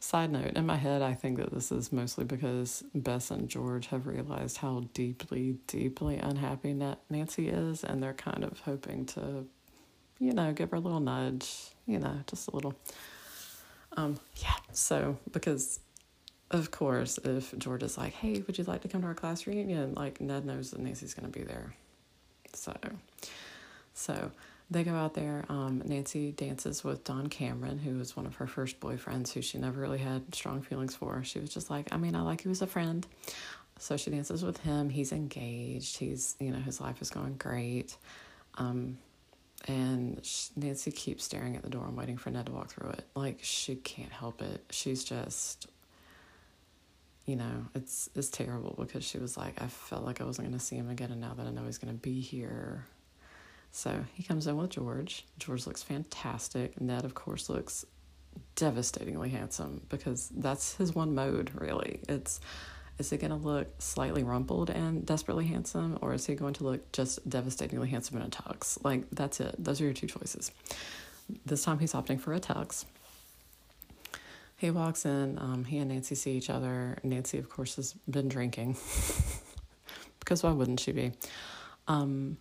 [0.01, 3.87] Side note, in my head, I think that this is mostly because Bess and George
[3.87, 6.75] have realized how deeply, deeply unhappy
[7.09, 9.47] Nancy is, and they're kind of hoping to,
[10.19, 12.75] you know, give her a little nudge, you know, just a little.
[13.97, 15.81] Um, yeah, so because
[16.53, 19.47] of course, if George is like, hey, would you like to come to our class
[19.47, 19.95] reunion?
[19.95, 21.73] Like, Ned knows that Nancy's going to be there.
[22.53, 22.77] So,
[23.95, 24.31] so
[24.71, 25.45] they go out there.
[25.49, 29.59] Um, Nancy dances with Don Cameron, who was one of her first boyfriends, who she
[29.59, 31.25] never really had strong feelings for.
[31.25, 33.07] She was just like, I mean, I like you as a friend.
[33.79, 34.91] So she dances with him.
[34.91, 35.97] He's engaged.
[35.97, 37.97] He's, you know, his life is going great.
[38.59, 38.99] Um,
[39.67, 40.21] and
[40.57, 43.05] Nancy keeps staring at the door and waiting for Ned to walk through it.
[43.15, 44.65] Like, she can't help it.
[44.71, 45.67] She's just
[47.25, 50.65] you know, it's it's terrible because she was like, I felt like I wasn't to
[50.65, 52.87] see him again, and now that I know he's to be here.
[53.71, 55.25] So he comes in with George.
[55.39, 56.81] George looks fantastic.
[56.81, 57.87] Ned, of course, looks
[58.55, 62.01] devastatingly handsome because that's his one mode, really.
[62.09, 62.41] It's
[62.99, 66.93] Is he to look slightly rumpled and desperately handsome, or is he going to look
[66.93, 68.83] just devastatingly handsome in a tux?
[68.85, 69.55] Like, that's it.
[69.59, 70.53] Those are your two choices.
[71.47, 72.85] This time he's opting for a tux.
[74.63, 76.97] He walks in, um, he and Nancy see each other.
[77.03, 78.77] Nancy, of course, has been drinking,
[80.21, 81.11] because why wouldn't she be?
[81.89, 82.37] Um,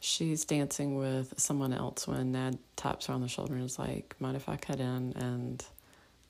[0.00, 4.16] she's dancing with someone else when Ned taps her on the shoulder and is like,
[4.20, 5.12] Mind if I cut in?
[5.16, 5.62] And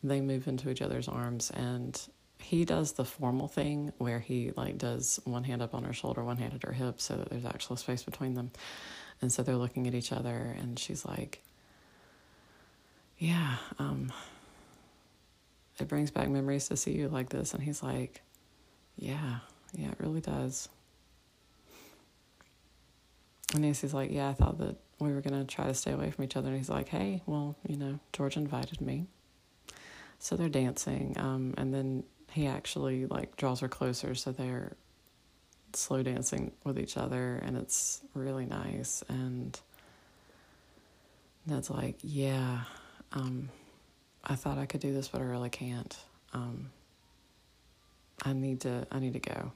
[0.02, 1.96] they move into each other's arms and
[2.40, 6.24] he does the formal thing where he like does one hand up on her shoulder,
[6.24, 8.50] one hand at her hip so that there's actual space between them.
[9.22, 11.40] And so they're looking at each other and she's like,
[13.16, 14.12] Yeah, um,
[15.78, 18.22] it brings back memories to see you like this and he's like,
[18.96, 19.38] Yeah,
[19.72, 20.68] yeah, it really does.
[23.52, 26.24] And Nancy's like, Yeah, I thought that we were gonna try to stay away from
[26.24, 29.06] each other and he's like, Hey, well, you know, George invited me.
[30.18, 34.74] So they're dancing, um, and then he actually like draws her closer, so they're
[35.74, 39.04] slow dancing with each other, and it's really nice.
[39.08, 39.58] And
[41.46, 42.62] Ned's like, "Yeah,
[43.12, 43.50] um,
[44.24, 45.96] I thought I could do this, but I really can't.
[46.32, 46.70] Um,
[48.22, 49.52] I need to, I need to go."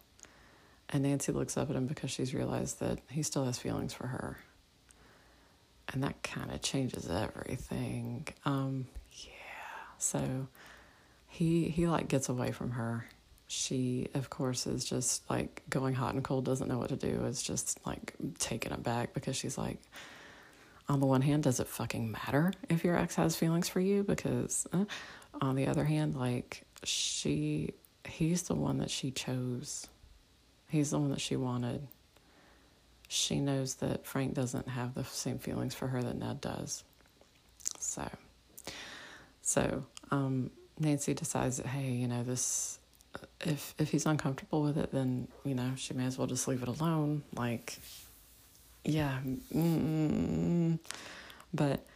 [0.90, 4.06] And Nancy looks up at him because she's realized that he still has feelings for
[4.06, 4.38] her.
[5.92, 8.28] And that kind of changes everything.
[8.44, 9.32] Um, yeah.
[9.98, 10.48] So
[11.28, 13.06] he he like gets away from her.
[13.46, 17.24] She of course is just like going hot and cold, doesn't know what to do,
[17.24, 19.78] is just like taken aback because she's like
[20.88, 24.02] on the one hand, does it fucking matter if your ex has feelings for you?
[24.02, 24.84] Because uh,
[25.40, 27.74] on the other hand, like she
[28.04, 29.88] he's the one that she chose.
[30.68, 31.86] He's the one that she wanted.
[33.08, 36.84] She knows that Frank doesn't have the same feelings for her that Ned does.
[37.78, 38.08] So
[39.48, 42.78] so um, Nancy decides that hey, you know this.
[43.40, 46.62] If if he's uncomfortable with it, then you know she may as well just leave
[46.62, 47.22] it alone.
[47.34, 47.78] Like,
[48.88, 49.18] yeah,
[49.54, 50.78] mm
[51.54, 51.86] but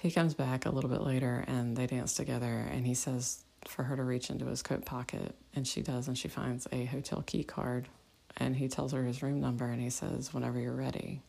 [0.00, 3.82] he comes back a little bit later and they dance together, and he says for
[3.84, 7.22] her to reach into his coat pocket, and she does, and she finds a hotel
[7.26, 7.88] key card,
[8.36, 11.22] and he tells her his room number, and he says, "Whenever you're ready."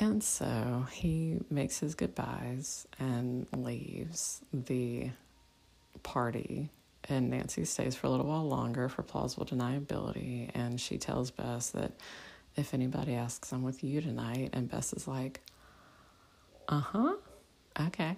[0.00, 5.10] And so he makes his goodbyes and leaves the
[6.02, 6.70] party.
[7.08, 10.50] And Nancy stays for a little while longer for plausible deniability.
[10.54, 11.92] And she tells Bess that
[12.56, 14.50] if anybody asks, I'm with you tonight.
[14.52, 15.40] And Bess is like,
[16.68, 17.14] uh huh,
[17.80, 18.16] okay.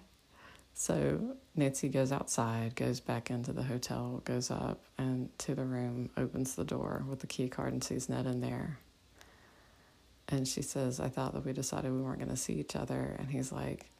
[0.75, 6.11] So Nancy goes outside, goes back into the hotel, goes up and to the room,
[6.17, 8.79] opens the door with the key card, and sees Ned in there.
[10.29, 13.17] And she says, I thought that we decided we weren't going to see each other.
[13.19, 13.91] And he's like,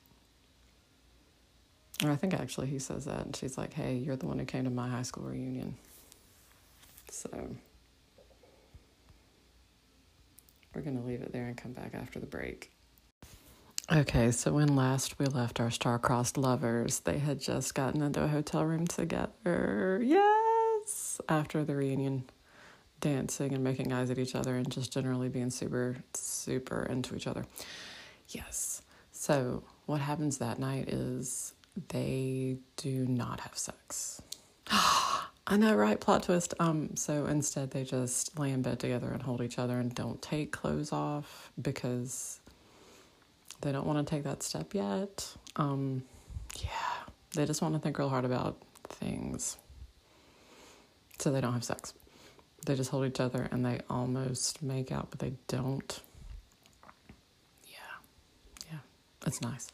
[2.03, 3.27] I think actually he says that.
[3.27, 5.77] And she's like, hey, you're the one who came to my high school reunion.
[7.11, 7.29] So
[10.75, 12.71] we're to leave it there and come back after the break.
[13.93, 18.29] Okay, so when last we left our star-crossed lovers, they had just gotten into a
[18.29, 20.01] hotel room together.
[20.05, 22.23] Yes, after the reunion
[23.01, 27.27] dancing and making eyes at each other and just generally being super, super into each
[27.27, 27.45] other.
[28.29, 28.83] Yes.
[29.11, 31.55] So, what happens that night is
[31.89, 34.23] they do not have sex.
[34.71, 35.99] I know, right?
[35.99, 36.55] Plot twist.
[36.61, 40.21] Um, so instead, they just lay in bed together and hold each other and don't
[40.23, 42.41] take clothes off because
[43.61, 45.29] they don't want to take that step yet.
[45.57, 46.05] Um,
[46.61, 46.69] yeah,
[47.35, 49.57] they just want to think real hard about things.
[51.19, 51.95] So they don't have sex
[52.67, 56.01] they just hold each other and they almost make out, but they don't.
[57.67, 57.79] Yeah,
[58.71, 58.79] yeah,
[59.27, 59.69] it's nice.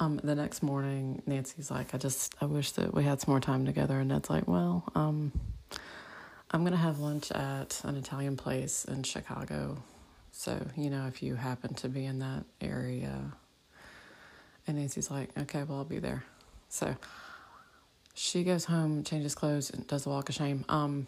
[0.00, 3.40] Um, the next morning, Nancy's like, I just, I wish that we had some more
[3.40, 4.00] time together.
[4.00, 5.32] And Ned's like, well, um,
[6.50, 9.82] I'm going to have lunch at an Italian place in Chicago.
[10.32, 13.32] So, you know, if you happen to be in that area.
[14.66, 16.24] And Nancy's like, okay, well, I'll be there.
[16.68, 16.96] So
[18.14, 20.64] she goes home, changes clothes, and does the walk of shame.
[20.68, 21.06] Um,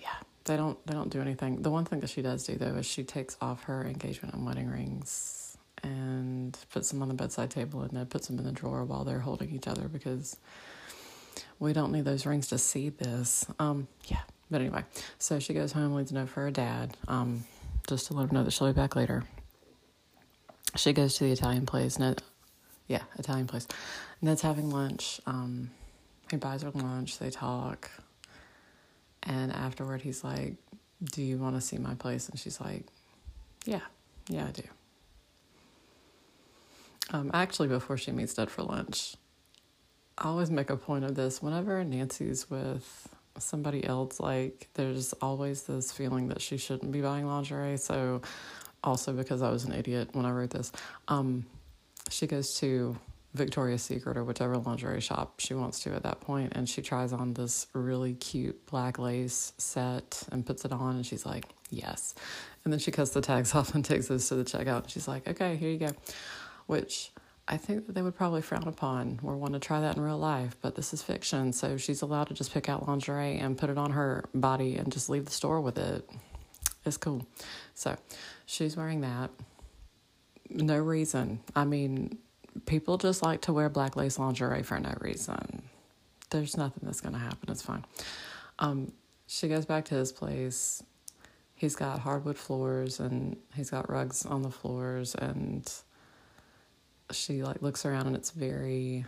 [0.00, 0.08] yeah,
[0.44, 1.62] they don't they don't do anything.
[1.62, 4.46] The one thing that she does do though is she takes off her engagement and
[4.46, 5.43] wedding rings
[5.84, 9.04] and puts them on the bedside table and then puts them in the drawer while
[9.04, 10.36] they're holding each other because
[11.58, 13.46] we don't need those rings to see this.
[13.58, 14.20] Um, yeah.
[14.50, 14.84] But anyway,
[15.18, 17.44] so she goes home, leaves a note for her dad, um,
[17.88, 19.24] just to let him know that she'll be back later.
[20.76, 21.98] She goes to the Italian place.
[21.98, 22.22] Ned,
[22.88, 23.66] yeah, Italian place.
[24.22, 25.20] Ned's having lunch.
[25.26, 25.70] Um,
[26.30, 27.18] he buys her lunch.
[27.18, 27.90] They talk.
[29.22, 30.54] And afterward, he's like,
[31.02, 32.28] Do you want to see my place?
[32.28, 32.84] And she's like,
[33.64, 33.80] Yeah,
[34.28, 34.62] yeah, I do.
[37.10, 39.14] Um, actually, before she meets Dad for lunch,
[40.16, 41.42] I always make a point of this.
[41.42, 47.26] Whenever Nancy's with somebody else, like there's always this feeling that she shouldn't be buying
[47.26, 47.76] lingerie.
[47.76, 48.22] So,
[48.82, 50.72] also because I was an idiot when I wrote this,
[51.08, 51.46] um,
[52.10, 52.96] she goes to
[53.34, 57.12] Victoria's Secret or whichever lingerie shop she wants to at that point, and she tries
[57.12, 62.14] on this really cute black lace set and puts it on, and she's like, "Yes,"
[62.64, 65.08] and then she cuts the tags off and takes those to the checkout, and she's
[65.08, 65.90] like, "Okay, here you go,"
[66.66, 67.12] which
[67.46, 70.18] I think that they would probably frown upon or want to try that in real
[70.18, 73.68] life, but this is fiction, so she's allowed to just pick out lingerie and put
[73.68, 76.08] it on her body and just leave the store with it.
[76.86, 77.26] It's cool.
[77.74, 77.96] So
[78.46, 79.30] she's wearing that.
[80.48, 81.40] No reason.
[81.54, 82.18] I mean,
[82.66, 85.62] people just like to wear black lace lingerie for no reason.
[86.30, 87.50] There's nothing that's going to happen.
[87.50, 87.84] It's fine.
[88.58, 88.92] Um,
[89.26, 90.82] she goes back to his place.
[91.54, 95.70] He's got hardwood floors and he's got rugs on the floors and
[97.10, 99.04] she like looks around and it's very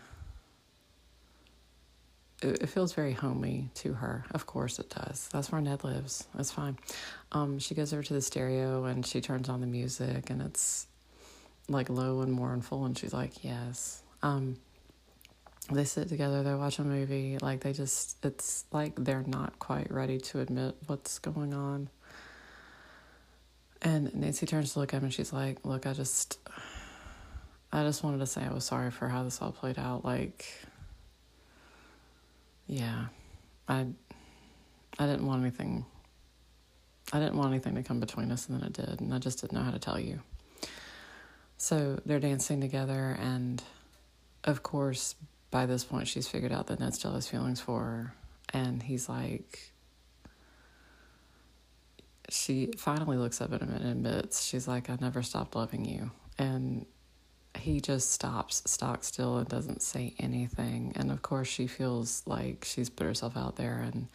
[2.42, 4.24] it, feels very homey to her.
[4.30, 5.28] Of course it does.
[5.32, 6.26] That's where Ned lives.
[6.34, 6.78] that's fine.
[7.32, 10.86] Um, she goes over to the stereo and she turns on the music and it's
[11.68, 14.02] like low and mournful and she's like, Yes.
[14.22, 14.56] Um,
[15.70, 19.90] they sit together, they watch a movie, like they just it's like they're not quite
[19.90, 21.88] ready to admit what's going on.
[23.82, 26.38] And Nancy turns to look at him and she's like, Look, I just
[27.72, 30.04] I just wanted to say I was sorry for how this all played out.
[30.04, 30.46] Like,
[32.66, 33.06] yeah,
[33.68, 33.86] I,
[34.98, 35.84] I didn't want anything.
[37.12, 39.40] I didn't want anything to come between us, and then it did, and I just
[39.40, 40.20] didn't know how to tell you.
[41.56, 43.62] So they're dancing together, and
[44.44, 45.14] of course,
[45.50, 48.14] by this point, she's figured out that Ned still has feelings for her,
[48.52, 49.72] and he's like,
[52.28, 56.10] she finally looks up at him and admits, she's like, I never stopped loving you.
[56.38, 56.86] And
[57.58, 60.92] he just stops stock still and doesn't say anything.
[60.96, 64.08] And of course she feels like she's put herself out there and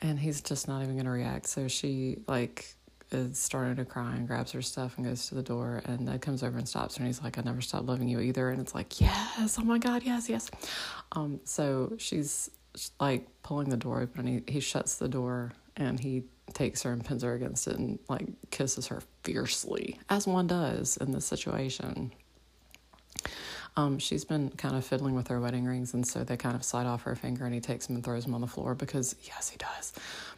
[0.00, 1.46] and he's just not even going to react.
[1.46, 2.74] So she like
[3.10, 6.20] is starting to cry and grabs her stuff and goes to the door and Ned
[6.20, 8.50] comes over and stops her and he's like I never stopped loving you either.
[8.50, 10.50] And it's like yes oh my god yes yes.
[11.12, 12.50] Um so she's
[13.00, 16.92] like pulling the door open and he, he shuts the door and he takes her
[16.92, 21.24] and pins her against it and like kisses her fiercely, as one does in this
[21.24, 22.12] situation.
[23.76, 26.62] Um, she's been kind of fiddling with her wedding rings, and so they kind of
[26.62, 29.16] slide off her finger, and he takes them and throws them on the floor because,
[29.24, 29.92] yes, he does.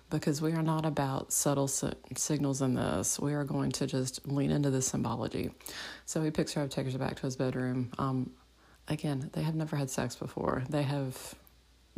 [0.09, 3.21] Because we are not about subtle si- signals in this.
[3.21, 5.51] We are going to just lean into the symbology.
[6.07, 7.91] So he picks her up, takes her back to his bedroom.
[7.99, 8.31] Um,
[8.89, 10.65] again, they have never had sex before.
[10.71, 11.35] They have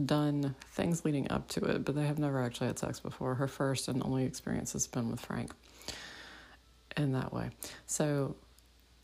[0.05, 3.35] done things leading up to it, but they have never actually had sex before.
[3.35, 5.53] Her first and only experience has been with Frank
[6.99, 7.51] in that way.
[7.87, 8.37] So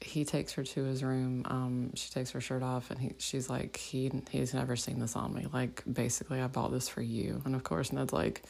[0.00, 1.42] he takes her to his room.
[1.46, 5.16] Um, she takes her shirt off, and he she's like, he he's never seen this
[5.16, 5.46] on me.
[5.52, 7.40] Like basically, I bought this for you.
[7.44, 8.42] And of course, Ned's like,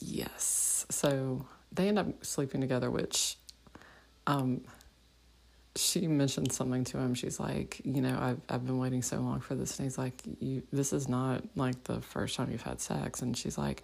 [0.00, 0.86] yes.
[0.90, 3.36] So they end up sleeping together, which,
[4.26, 4.62] um,
[5.74, 7.14] she mentioned something to him.
[7.14, 10.22] She's like, you know, I've I've been waiting so long for this, and he's like,
[10.40, 13.82] you this is not like the first time you've had sex, and she's like.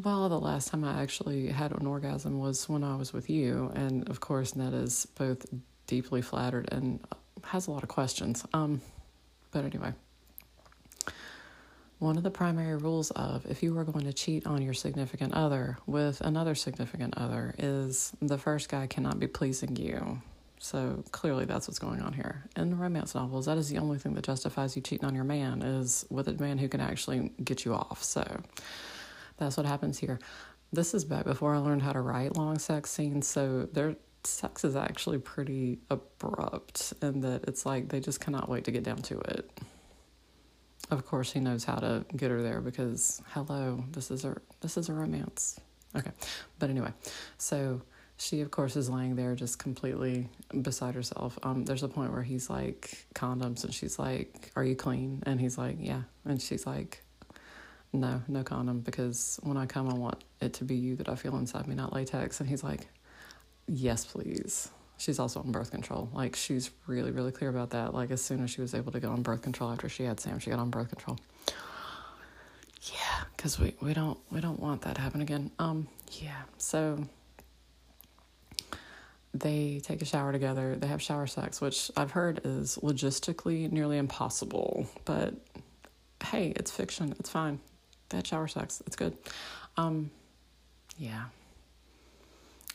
[0.00, 3.72] Well, the last time I actually had an orgasm was when I was with you,
[3.74, 5.44] and of course, Ned is both
[5.88, 7.00] deeply flattered and
[7.42, 8.46] has a lot of questions.
[8.52, 8.80] Um,
[9.50, 9.92] but anyway,
[11.98, 15.34] one of the primary rules of if you are going to cheat on your significant
[15.34, 20.22] other with another significant other is the first guy cannot be pleasing you.
[20.60, 22.44] So clearly that's what's going on here.
[22.56, 25.60] In romance novels, that is the only thing that justifies you cheating on your man
[25.62, 28.04] is with a man who can actually get you off.
[28.04, 28.42] So
[29.38, 30.18] that's what happens here.
[30.72, 34.64] This is back before I learned how to write long sex scenes, so their sex
[34.64, 39.00] is actually pretty abrupt in that it's like they just cannot wait to get down
[39.02, 39.50] to it.
[40.90, 44.76] Of course, he knows how to get her there because hello, this is a this
[44.76, 45.58] is a romance.
[45.96, 46.10] Okay,
[46.58, 46.92] but anyway,
[47.38, 47.80] so
[48.18, 50.28] she of course is laying there just completely
[50.62, 51.38] beside herself.
[51.42, 55.40] Um, there's a point where he's like condoms, and she's like, "Are you clean?" And
[55.40, 57.02] he's like, "Yeah," and she's like,
[57.92, 61.14] no, no condom because when I come, I want it to be you that I
[61.14, 62.40] feel inside me, not latex.
[62.40, 62.88] And he's like,
[63.66, 64.70] yes, please.
[64.98, 66.10] She's also on birth control.
[66.12, 67.94] Like, she's really, really clear about that.
[67.94, 70.18] Like, as soon as she was able to go on birth control after she had
[70.18, 71.18] Sam, she got on birth control.
[72.82, 75.50] Yeah, because we, we don't we don't want that to happen again.
[75.58, 76.42] Um, yeah.
[76.58, 77.04] So
[79.34, 80.76] they take a shower together.
[80.76, 84.88] They have shower sex, which I've heard is logistically nearly impossible.
[85.04, 85.34] But
[86.24, 87.14] hey, it's fiction.
[87.18, 87.60] It's fine.
[88.10, 88.82] Had shower sex.
[88.86, 89.16] It's good.
[89.76, 90.10] Um,
[90.98, 91.24] yeah.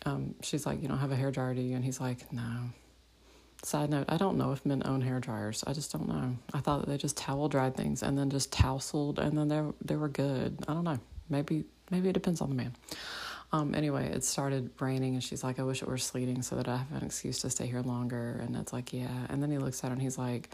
[0.05, 1.75] Um, she's like, You don't have a hair dryer, do you?
[1.75, 2.69] And he's like, No.
[3.63, 5.63] Side note, I don't know if men own hair dryers.
[5.65, 6.35] I just don't know.
[6.53, 9.63] I thought that they just towel dried things and then just tousled and then they
[9.83, 10.57] they were good.
[10.67, 10.99] I don't know.
[11.29, 12.75] Maybe maybe it depends on the man.
[13.53, 16.67] Um, anyway, it started raining and she's like, I wish it were sleeting so that
[16.67, 18.39] I have an excuse to stay here longer.
[18.41, 19.27] And it's like, yeah.
[19.29, 20.49] And then he looks at her and he's like,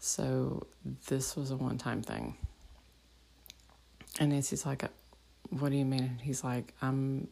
[0.00, 0.66] So
[1.06, 2.36] this was a one time thing.
[4.20, 4.84] And Nancy's like,
[5.48, 6.20] What do you mean?
[6.22, 7.26] He's like, I'm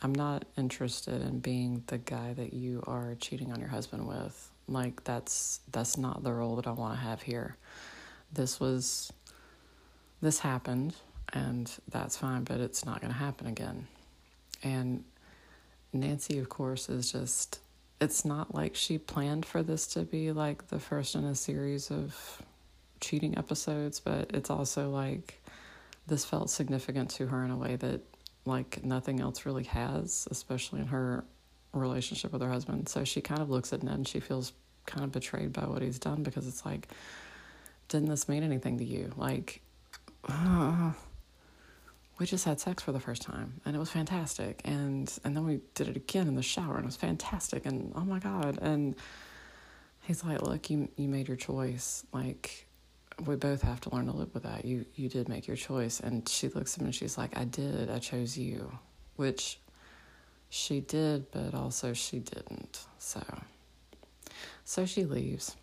[0.00, 4.50] I'm not interested in being the guy that you are cheating on your husband with.
[4.68, 7.56] Like that's that's not the role that I want to have here.
[8.32, 9.12] This was
[10.22, 10.94] this happened
[11.32, 13.88] and that's fine, but it's not going to happen again.
[14.62, 15.04] And
[15.92, 17.58] Nancy of course is just
[18.00, 21.90] it's not like she planned for this to be like the first in a series
[21.90, 22.40] of
[23.00, 25.42] cheating episodes, but it's also like
[26.08, 28.00] this felt significant to her in a way that
[28.44, 31.24] like nothing else really has, especially in her
[31.72, 32.88] relationship with her husband.
[32.88, 34.52] So she kind of looks at Ned and she feels
[34.86, 36.88] kind of betrayed by what he's done because it's like,
[37.88, 39.12] didn't this mean anything to you?
[39.16, 39.60] Like,
[40.28, 40.92] uh,
[42.18, 44.62] we just had sex for the first time and it was fantastic.
[44.64, 47.66] And and then we did it again in the shower and it was fantastic.
[47.66, 48.58] And oh my god!
[48.60, 48.96] And
[50.02, 52.04] he's like, look, you you made your choice.
[52.12, 52.67] Like
[53.26, 54.64] we both have to learn to live with that.
[54.64, 56.00] You you did make your choice.
[56.00, 57.90] And she looks at him and she's like, I did.
[57.90, 58.70] I chose you,
[59.16, 59.58] which
[60.50, 62.86] she did, but also she didn't.
[62.98, 63.22] So
[64.64, 65.56] so she leaves.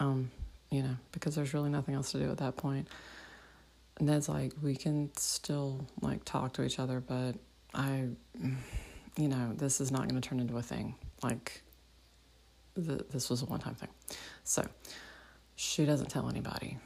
[0.00, 0.30] Um,
[0.70, 2.88] you know, because there's really nothing else to do at that point.
[3.98, 7.34] And Ned's like, we can still like talk to each other, but
[7.74, 8.08] I,
[9.16, 10.94] you know, this is not going to turn into a thing.
[11.22, 11.62] Like,
[12.74, 13.90] this was a one time thing.
[14.44, 14.66] So,
[15.56, 16.78] she doesn't tell anybody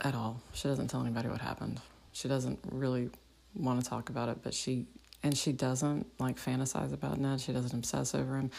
[0.00, 0.40] at all.
[0.52, 1.80] She doesn't tell anybody what happened.
[2.12, 3.10] She doesn't really
[3.54, 4.86] want to talk about it, but she
[5.22, 7.40] and she doesn't like fantasize about Ned.
[7.40, 8.50] She doesn't obsess over him.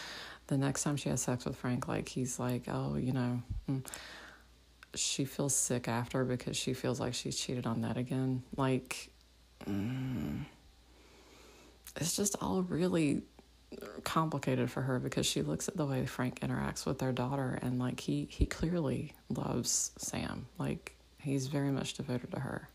[0.48, 3.86] The next time she has sex with Frank, like he's like, oh, you know, mm.
[4.96, 8.44] she feels sick after because she feels like she's cheated on Ned again.
[8.56, 9.10] Like,
[9.66, 10.46] mm,
[11.98, 13.24] it's just all really
[14.04, 17.80] complicated for her because she looks at the way Frank interacts with their daughter and
[17.80, 20.48] like he he clearly loves Sam.
[20.58, 22.70] Like he's very much devoted to her.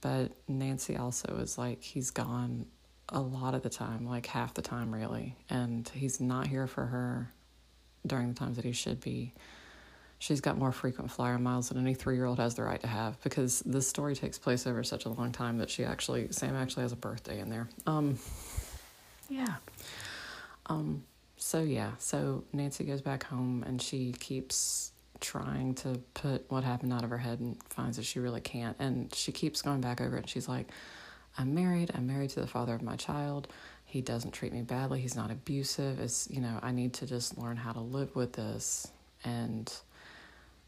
[0.00, 2.66] But Nancy also is like he's gone
[3.08, 6.86] a lot of the time, like half the time really, and he's not here for
[6.86, 7.32] her
[8.06, 9.32] during the times that he should be.
[10.18, 12.86] She's got more frequent flyer miles than any three year old has the right to
[12.86, 16.54] have because this story takes place over such a long time that she actually Sam
[16.54, 17.68] actually has a birthday in there.
[17.86, 18.18] Um
[19.28, 19.56] yeah.
[20.66, 21.04] Um,
[21.36, 26.92] so yeah, so Nancy goes back home and she keeps trying to put what happened
[26.92, 28.76] out of her head and finds that she really can't.
[28.78, 30.68] And she keeps going back over it and she's like,
[31.36, 33.48] I'm married, I'm married to the father of my child.
[33.84, 36.00] He doesn't treat me badly, he's not abusive.
[36.00, 38.88] It's you know, I need to just learn how to live with this
[39.24, 39.72] and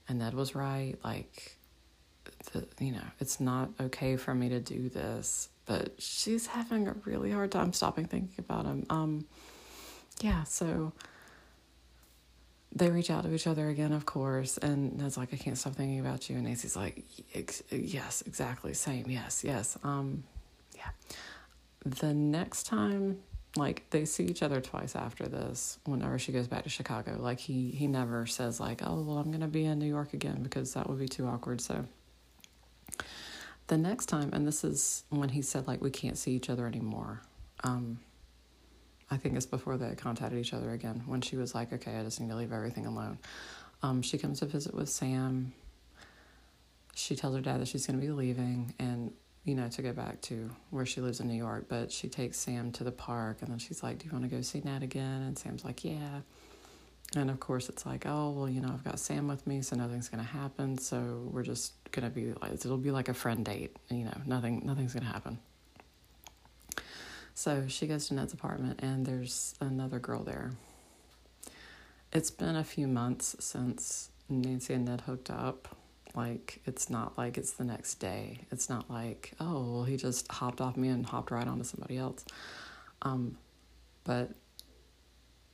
[0.08, 1.56] and Ned was right, like
[2.52, 6.94] the, you know, it's not okay for me to do this but she's having a
[7.04, 8.86] really hard time stopping thinking about him.
[8.88, 9.26] Um,
[10.20, 10.92] yeah, so
[12.72, 15.74] they reach out to each other again, of course, and Ned's like, I can't stop
[15.74, 16.36] thinking about you.
[16.36, 17.04] And Nancy's like,
[17.70, 19.78] yes, exactly, same, yes, yes.
[19.82, 20.24] Um,
[20.76, 20.90] yeah.
[21.84, 23.18] The next time,
[23.56, 27.40] like, they see each other twice after this, whenever she goes back to Chicago, like,
[27.40, 30.42] he, he never says, like, oh, well, I'm going to be in New York again
[30.42, 31.60] because that would be too awkward.
[31.62, 31.86] So
[33.68, 36.66] the next time, and this is when he said, like, we can't see each other
[36.66, 37.22] anymore.
[37.64, 37.98] Um,
[39.10, 42.02] I think it's before they contacted each other again, when she was like, okay, I
[42.02, 43.18] just need to leave everything alone.
[43.82, 45.52] Um, she comes to visit with Sam.
[46.94, 49.12] She tells her dad that she's going to be leaving and,
[49.44, 51.66] you know, to go back to where she lives in New York.
[51.68, 54.30] But she takes Sam to the park and then she's like, do you want to
[54.30, 55.22] go see Nat again?
[55.22, 56.20] And Sam's like, yeah.
[57.14, 59.76] And of course, it's like, oh, well, you know, I've got Sam with me, so
[59.76, 60.76] nothing's going to happen.
[60.76, 63.76] So we're just going to be like, it'll be like a friend date.
[63.90, 65.38] You know, nothing, nothing's going to happen.
[67.34, 70.52] So she goes to Ned's apartment, and there's another girl there.
[72.12, 75.76] It's been a few months since Nancy and Ned hooked up.
[76.14, 78.40] Like, it's not like it's the next day.
[78.50, 81.98] It's not like, oh, well, he just hopped off me and hopped right onto somebody
[81.98, 82.24] else.
[83.02, 83.36] Um,
[84.04, 84.30] but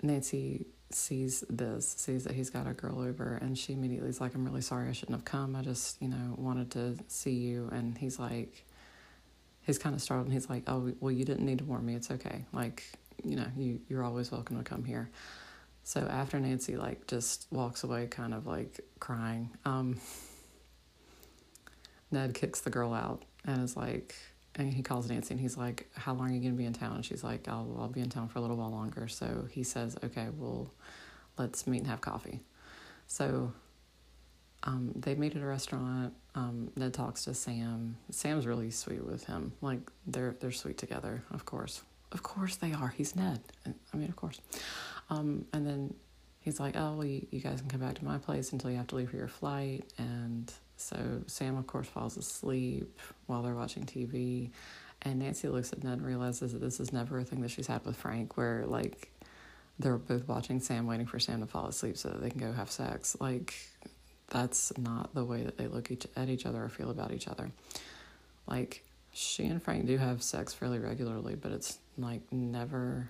[0.02, 4.34] Nancy sees this, sees that he's got a girl over, and she immediately is like,
[4.34, 5.56] I'm really sorry I shouldn't have come.
[5.56, 7.68] I just, you know, wanted to see you.
[7.72, 8.64] And he's like,
[9.62, 11.94] he's kind of startled and he's like, Oh, well, you didn't need to warn me.
[11.94, 12.44] It's okay.
[12.52, 12.84] Like,
[13.24, 15.10] you know, you, you're always welcome to come here.
[15.84, 20.00] So after Nancy, like, just walks away, kind of like crying, um,
[22.10, 24.14] Ned kicks the girl out and is like,
[24.56, 26.72] and he calls Nancy and he's like, "How long are you going to be in
[26.72, 29.46] town?" And she's like, "I'll I'll be in town for a little while longer." So
[29.50, 30.70] he says, "Okay, well,
[31.38, 32.40] let's meet and have coffee."
[33.06, 33.52] So
[34.64, 36.14] um, they meet at a restaurant.
[36.34, 37.96] Um, Ned talks to Sam.
[38.10, 39.52] Sam's really sweet with him.
[39.60, 41.22] Like they're they're sweet together.
[41.30, 41.82] Of course,
[42.12, 42.88] of course they are.
[42.88, 43.40] He's Ned.
[43.66, 44.40] I mean, of course.
[45.10, 45.94] Um, and then
[46.40, 48.76] he's like, "Oh, well, you, you guys can come back to my place until you
[48.76, 50.52] have to leave for your flight." And
[50.82, 54.50] so Sam, of course, falls asleep while they're watching TV.
[55.02, 57.66] And Nancy looks at Ned and realizes that this is never a thing that she's
[57.66, 59.10] had with Frank, where like
[59.78, 62.52] they're both watching Sam, waiting for Sam to fall asleep so that they can go
[62.52, 63.16] have sex.
[63.20, 63.54] Like
[64.28, 67.28] that's not the way that they look each, at each other or feel about each
[67.28, 67.50] other.
[68.46, 73.08] Like she and Frank do have sex fairly regularly, but it's like never.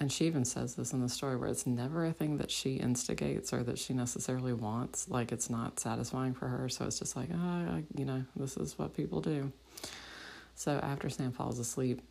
[0.00, 2.74] And she even says this in the story where it's never a thing that she
[2.74, 5.08] instigates or that she necessarily wants.
[5.08, 6.68] Like it's not satisfying for her.
[6.68, 9.52] So it's just like, oh, you know, this is what people do.
[10.56, 12.02] So after Sam falls asleep,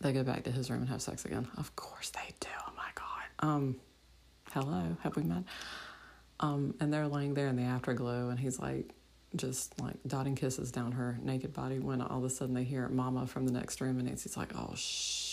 [0.00, 1.48] they go back to his room and have sex again.
[1.56, 2.48] Of course they do.
[2.66, 3.48] Oh my God.
[3.48, 3.76] Um,
[4.52, 5.44] hello, have we met?
[6.40, 8.94] Um, and they're laying there in the afterglow, and he's like,
[9.36, 12.88] just like dotting kisses down her naked body when all of a sudden they hear
[12.88, 15.29] Mama from the next room, and Nancy's like, oh shit.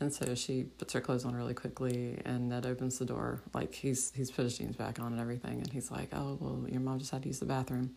[0.00, 3.42] And so she puts her clothes on really quickly, and Ned opens the door.
[3.52, 6.64] Like he's he's put his jeans back on and everything, and he's like, "Oh well,
[6.68, 7.94] your mom just had to use the bathroom."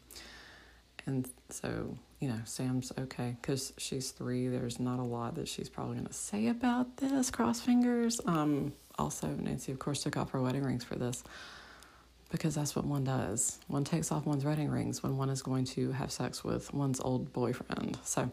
[1.05, 4.49] And so you know, Sam's okay because she's three.
[4.49, 7.31] There's not a lot that she's probably gonna say about this.
[7.31, 8.19] Cross fingers.
[8.25, 11.23] Um, also, Nancy, of course, took off her wedding rings for this
[12.31, 13.59] because that's what one does.
[13.67, 16.99] One takes off one's wedding rings when one is going to have sex with one's
[16.99, 17.97] old boyfriend.
[18.03, 18.29] So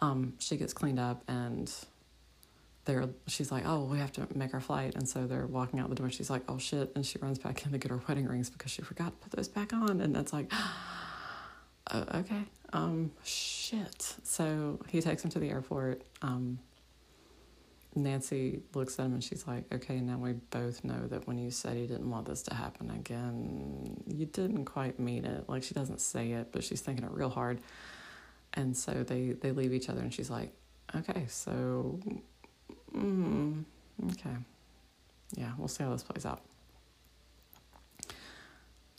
[0.00, 1.72] um, she gets cleaned up and
[2.84, 5.88] they're she's like, Oh, we have to make our flight and so they're walking out
[5.88, 8.26] the door, she's like, Oh shit and she runs back in to get her wedding
[8.26, 10.52] rings because she forgot to put those back on and that's like
[11.90, 12.42] uh, okay.
[12.72, 14.16] Um shit.
[14.22, 16.02] So he takes him to the airport.
[16.22, 16.58] Um
[17.96, 21.50] Nancy looks at him and she's like, okay, now we both know that when you
[21.50, 25.48] said you didn't want this to happen again, you didn't quite mean it.
[25.48, 27.60] Like, she doesn't say it, but she's thinking it real hard.
[28.54, 30.52] And so they, they leave each other and she's like,
[30.94, 32.00] okay, so,
[32.96, 33.64] mm,
[34.12, 34.36] okay.
[35.34, 36.42] Yeah, we'll see how this plays out.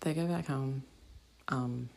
[0.02, 0.84] They go back home.
[1.48, 1.90] Um,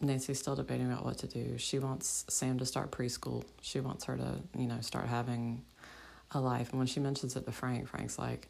[0.00, 1.56] Nancy's still debating about what to do.
[1.58, 3.44] She wants Sam to start preschool.
[3.60, 5.64] She wants her to, you know, start having
[6.32, 6.70] a life.
[6.70, 8.48] And when she mentions it to Frank, Frank's like,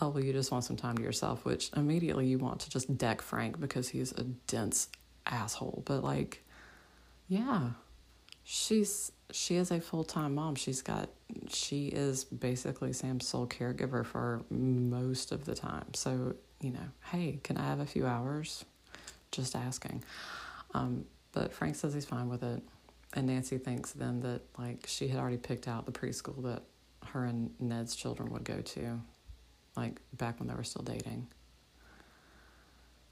[0.00, 2.96] oh, well, you just want some time to yourself, which immediately you want to just
[2.96, 4.88] deck Frank because he's a dense
[5.26, 5.82] asshole.
[5.84, 6.42] But like,
[7.28, 7.70] yeah,
[8.42, 10.54] she's she is a full time mom.
[10.54, 11.08] She's got
[11.48, 15.94] she is basically Sam's sole caregiver for most of the time.
[15.94, 18.64] So you know, hey, can I have a few hours?
[19.30, 20.02] Just asking.
[20.72, 22.62] Um, but Frank says he's fine with it,
[23.14, 26.62] and Nancy thinks then that like she had already picked out the preschool that
[27.08, 29.00] her and Ned's children would go to,
[29.76, 31.26] like back when they were still dating.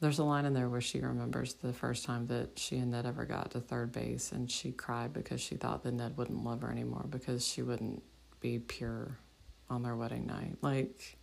[0.02, 3.06] There's a line in there where she remembers the first time that she and Ned
[3.06, 6.62] ever got to third base, and she cried because she thought that Ned wouldn't love
[6.62, 8.02] her anymore because she wouldn't
[8.40, 9.16] be pure
[9.70, 10.56] on their wedding night.
[10.60, 11.16] Like,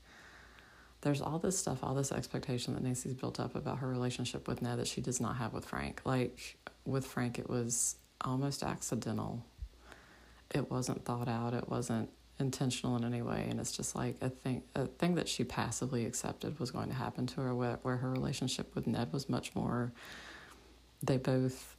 [1.01, 4.61] there's all this stuff, all this expectation that Nancy's built up about her relationship with
[4.61, 5.99] Ned that she does not have with Frank.
[6.05, 9.45] Like, with Frank, it was almost accidental.
[10.55, 11.53] It wasn't thought out.
[11.53, 13.47] It wasn't intentional in any way.
[13.49, 16.95] And it's just like a thing a thing that she passively accepted was going to
[16.95, 19.91] happen to her where, where her relationship with Ned was much more
[21.01, 21.75] they both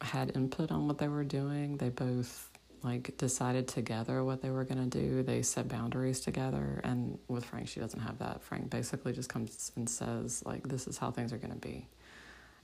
[0.00, 1.76] had input on what they were doing.
[1.76, 2.50] They both
[2.82, 5.22] like decided together what they were going to do.
[5.22, 6.80] They set boundaries together.
[6.84, 8.42] And with Frank she doesn't have that.
[8.42, 11.86] Frank basically just comes and says like this is how things are going to be.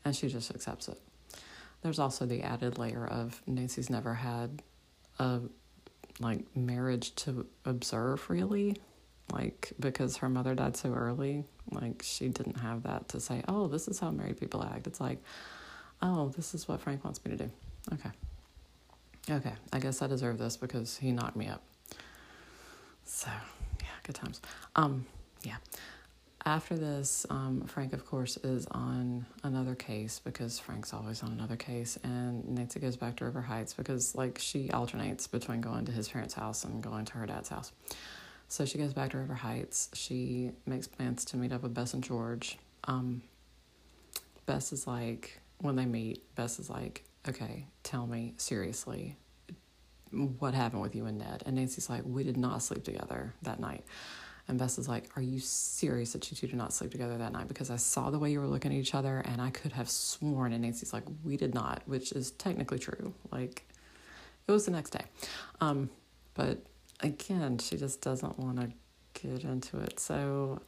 [0.04, 1.00] And she just accepts it.
[1.82, 4.62] There's also the added layer of Nancy's never had
[5.18, 5.40] a
[6.20, 8.76] like marriage to observe really?
[9.32, 13.66] Like because her mother died so early like she didn't have that to say oh
[13.66, 14.86] this is how married people act.
[14.86, 15.22] It's like
[16.02, 17.50] oh this is what frank wants me to do.
[17.92, 18.10] Okay.
[19.30, 19.52] Okay.
[19.72, 21.62] I guess i deserve this because he knocked me up.
[23.04, 23.30] So
[23.80, 24.40] yeah good times.
[24.76, 25.06] Um
[25.42, 25.56] yeah
[26.46, 31.56] after this, um, Frank, of course, is on another case because Frank's always on another
[31.56, 35.92] case, and Nancy goes back to River Heights because, like, she alternates between going to
[35.92, 37.72] his parents' house and going to her dad's house.
[38.48, 39.88] So she goes back to River Heights.
[39.94, 42.58] She makes plans to meet up with Bess and George.
[42.84, 43.22] Um,
[44.44, 49.16] Bess is like, when they meet, Bess is like, okay, tell me seriously,
[50.38, 51.42] what happened with you and Ned?
[51.46, 53.84] And Nancy's like, we did not sleep together that night.
[54.48, 57.32] And Bess is like, Are you serious that you two did not sleep together that
[57.32, 57.48] night?
[57.48, 59.88] Because I saw the way you were looking at each other and I could have
[59.88, 60.52] sworn.
[60.52, 63.14] And Nancy's like, We did not, which is technically true.
[63.30, 63.66] Like,
[64.46, 65.04] it was the next day.
[65.60, 65.88] Um,
[66.34, 66.58] but
[67.00, 68.70] again, she just doesn't want to
[69.14, 69.98] get into it.
[69.98, 70.60] So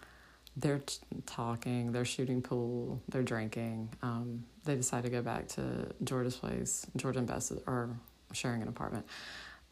[0.57, 3.91] they're t- talking, they're shooting pool, they're drinking.
[4.03, 6.87] Um, they decide to go back to George's place.
[6.97, 7.91] George and Bess are
[8.33, 9.07] sharing an apartment.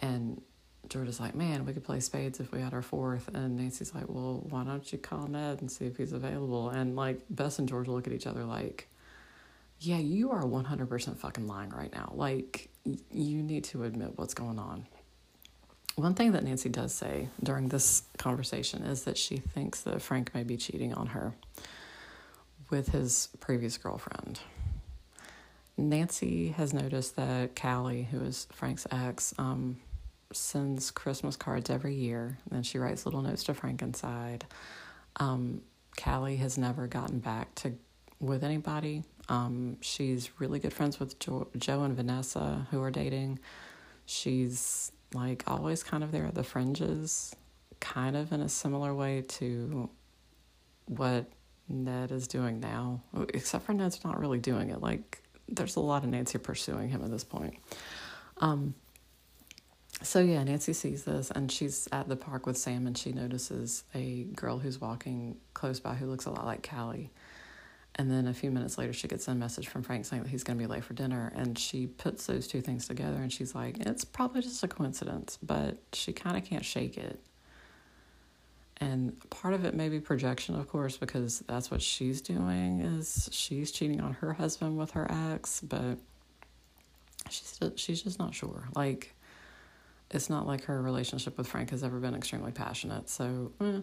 [0.01, 0.43] And
[0.89, 3.29] George is like, man, we could play spades if we had our fourth.
[3.35, 6.71] And Nancy's like, well, why don't you call Ned and see if he's available?
[6.71, 8.89] And like Bess and George look at each other like,
[9.81, 12.13] yeah, you are 100% fucking lying right now.
[12.15, 12.69] Like,
[13.11, 14.87] you need to admit what's going on.
[15.97, 20.35] One thing that Nancy does say during this conversation is that she thinks that Frank
[20.35, 21.35] may be cheating on her
[22.71, 24.41] with his previous girlfriend.
[25.77, 29.77] Nancy has noticed that Callie, who is Frank's ex, um,
[30.37, 32.39] sends Christmas cards every year.
[32.51, 34.45] And she writes little notes to Frank inside.
[35.17, 35.63] Um,
[36.03, 37.75] Callie has never gotten back to
[38.21, 39.05] with anybody.
[39.29, 43.39] Um, she's really good friends with jo- Joe and Vanessa, who are dating.
[44.07, 47.35] She's like always kind of there at the fringes,
[47.81, 49.89] kind of in a similar way to
[50.87, 51.27] what
[51.69, 54.81] Ned is doing now, except for Ned's not really doing it.
[54.81, 57.57] Like, there's a lot of Nancy pursuing him at this point.
[58.39, 58.75] Um,
[60.03, 63.85] so yeah, Nancy sees this and she's at the park with Sam and she notices
[63.95, 67.11] a girl who's walking close by who looks a lot like Callie.
[67.97, 70.43] And then a few minutes later, she gets a message from Frank saying that he's
[70.43, 71.33] going to be late for dinner.
[71.37, 75.39] And she puts those two things together and she's like, it's probably just a coincidence,
[75.43, 77.21] but she kind of can't shake it.
[78.79, 83.29] And part of it may be projection, of course, because that's what she's doing is
[83.31, 85.99] she's cheating on her husband with her ex, but
[87.31, 88.69] she's she's just not sure.
[88.75, 89.15] Like,
[90.15, 93.11] it's not like her relationship with Frank has ever been extremely passionate.
[93.11, 93.81] So, eh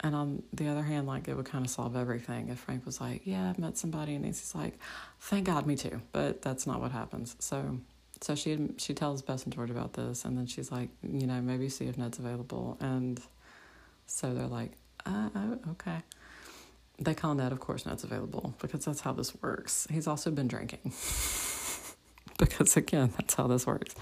[0.00, 3.00] and on the other hand, like it would kind of solve everything if Frank was
[3.00, 4.78] like, "Yeah, I've met somebody," and Nancy's like,
[5.20, 7.34] "Thank God, me too." But that's not what happens.
[7.38, 7.78] So,
[8.20, 11.40] so she she tells Bess and George about this, and then she's like, "You know,
[11.40, 13.20] maybe see if Ned's available." And
[14.06, 14.72] so they're like,
[15.06, 16.02] uh, "Oh, okay."
[16.98, 19.86] They call Ned, of course, Ned's available because that's how this works.
[19.90, 20.80] He's also been drinking
[22.38, 23.94] because again, that's how this works.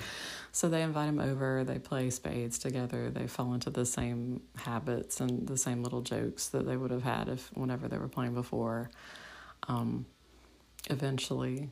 [0.52, 5.20] So they invite him over, they play spades together, they fall into the same habits
[5.20, 8.34] and the same little jokes that they would have had if whenever they were playing
[8.34, 8.90] before.
[9.66, 10.06] Um,
[10.90, 11.70] eventually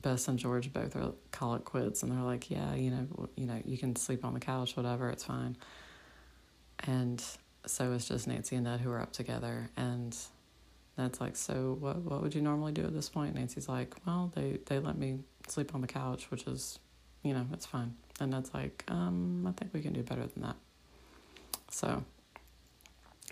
[0.00, 3.46] Bess and George both are call it quits and they're like, Yeah, you know, you
[3.46, 5.56] know, you can sleep on the couch, whatever, it's fine.
[6.80, 7.22] And
[7.66, 10.16] so it's just Nancy and Ned who are up together and
[10.98, 13.34] Ned's like, So what what would you normally do at this point?
[13.34, 16.78] Nancy's like, Well, they, they let me sleep on the couch, which is
[17.22, 17.94] you know, it's fine.
[18.20, 20.56] And Ned's like, um, I think we can do better than that.
[21.70, 22.04] So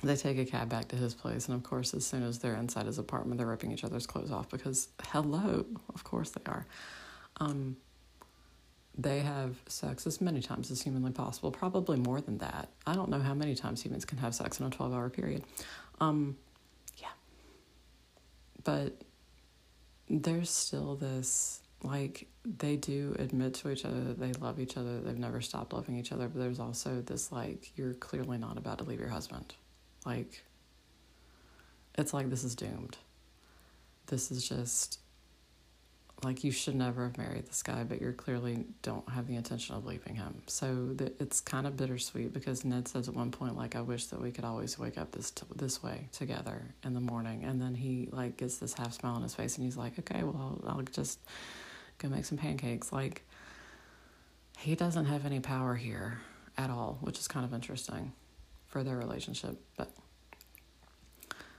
[0.03, 2.55] they take a cab back to his place, and of course, as soon as they're
[2.55, 6.67] inside his apartment, they're ripping each other's clothes off because, hello, of course they are.
[7.39, 7.77] Um,
[8.97, 12.69] they have sex as many times as humanly possible, probably more than that.
[12.87, 15.45] I don't know how many times humans can have sex in a 12 hour period.
[16.01, 16.37] Um,
[16.99, 17.09] yeah.
[18.65, 19.01] But
[20.09, 25.01] there's still this like they do admit to each other that they love each other
[25.01, 28.79] they've never stopped loving each other but there's also this like you're clearly not about
[28.79, 29.55] to leave your husband.
[30.05, 30.45] Like
[31.97, 32.97] it's like this is doomed.
[34.07, 34.99] This is just
[36.23, 39.75] like you should never have married this guy but you clearly don't have the intention
[39.75, 40.43] of leaving him.
[40.47, 44.07] So the, it's kind of bittersweet because ned says at one point like i wish
[44.07, 47.45] that we could always wake up this t- this way together in the morning.
[47.45, 50.23] And then he like gets this half smile on his face and he's like okay
[50.23, 51.19] well i'll, I'll just
[52.01, 52.93] go make some pancakes.
[52.93, 53.23] Like,
[54.59, 56.21] he doesn't have any power here
[56.59, 58.13] at all, which is kind of interesting
[58.67, 59.57] for their relationship.
[59.77, 59.91] But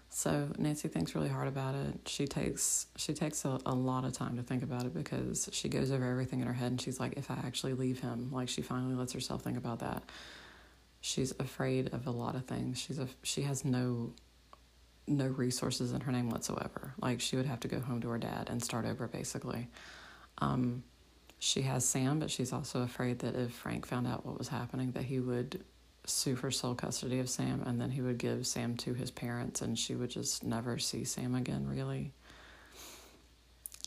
[0.09, 2.07] so Nancy thinks really hard about it.
[2.07, 5.69] She takes she takes a, a lot of time to think about it because she
[5.69, 8.49] goes over everything in her head and she's like, if I actually leave him, like
[8.49, 10.03] she finally lets herself think about that.
[10.99, 12.77] She's afraid of a lot of things.
[12.77, 14.13] She's a she has no
[15.07, 16.93] no resources in her name whatsoever.
[17.01, 19.69] Like she would have to go home to her dad and start over basically.
[20.41, 20.83] Um,
[21.39, 24.91] she has Sam, but she's also afraid that if Frank found out what was happening,
[24.91, 25.63] that he would
[26.05, 29.61] sue for sole custody of Sam and then he would give Sam to his parents
[29.61, 32.11] and she would just never see Sam again, really.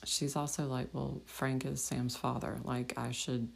[0.04, 2.58] She's also like, well, Frank is Sam's father.
[2.64, 3.48] Like, I should.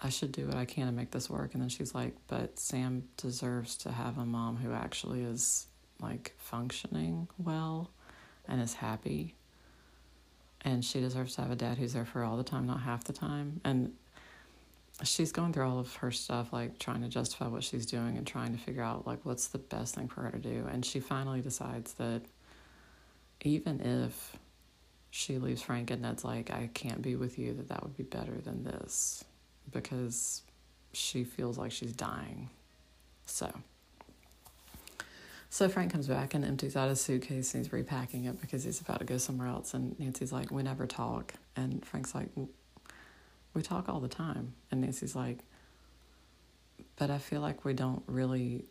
[0.00, 1.54] I should do what I can to make this work.
[1.54, 5.66] And then she's like, but Sam deserves to have a mom who actually is
[6.00, 7.90] like functioning well
[8.46, 9.34] and is happy
[10.68, 13.04] and she deserves to have a dad who's there for all the time, not half
[13.04, 13.60] the time.
[13.64, 13.94] And
[15.02, 18.26] she's going through all of her stuff, like trying to justify what she's doing and
[18.26, 20.68] trying to figure out like what's the best thing for her to do.
[20.70, 22.22] And she finally decides that
[23.40, 24.36] even if
[25.10, 28.02] she leaves Frank and Ned's like, I can't be with you, that that would be
[28.02, 29.24] better than this
[29.72, 30.42] because
[30.92, 32.50] she feels like she's dying.
[33.24, 33.50] So.
[35.50, 38.80] So Frank comes back and empties out his suitcase and he's repacking it because he's
[38.80, 39.72] about to go somewhere else.
[39.74, 41.34] And Nancy's like, We never talk.
[41.56, 42.28] And Frank's like,
[43.54, 44.54] We talk all the time.
[44.70, 45.38] And Nancy's like,
[46.96, 48.66] But I feel like we don't really,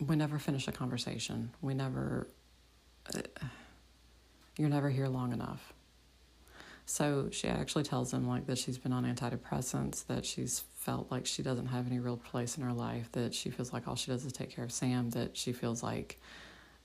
[0.00, 1.50] we never finish a conversation.
[1.60, 2.28] We never,
[3.14, 3.20] uh,
[4.56, 5.74] you're never here long enough.
[6.90, 11.26] So she actually tells him like that she's been on antidepressants, that she's felt like
[11.26, 14.10] she doesn't have any real place in her life, that she feels like all she
[14.10, 16.18] does is take care of Sam, that she feels like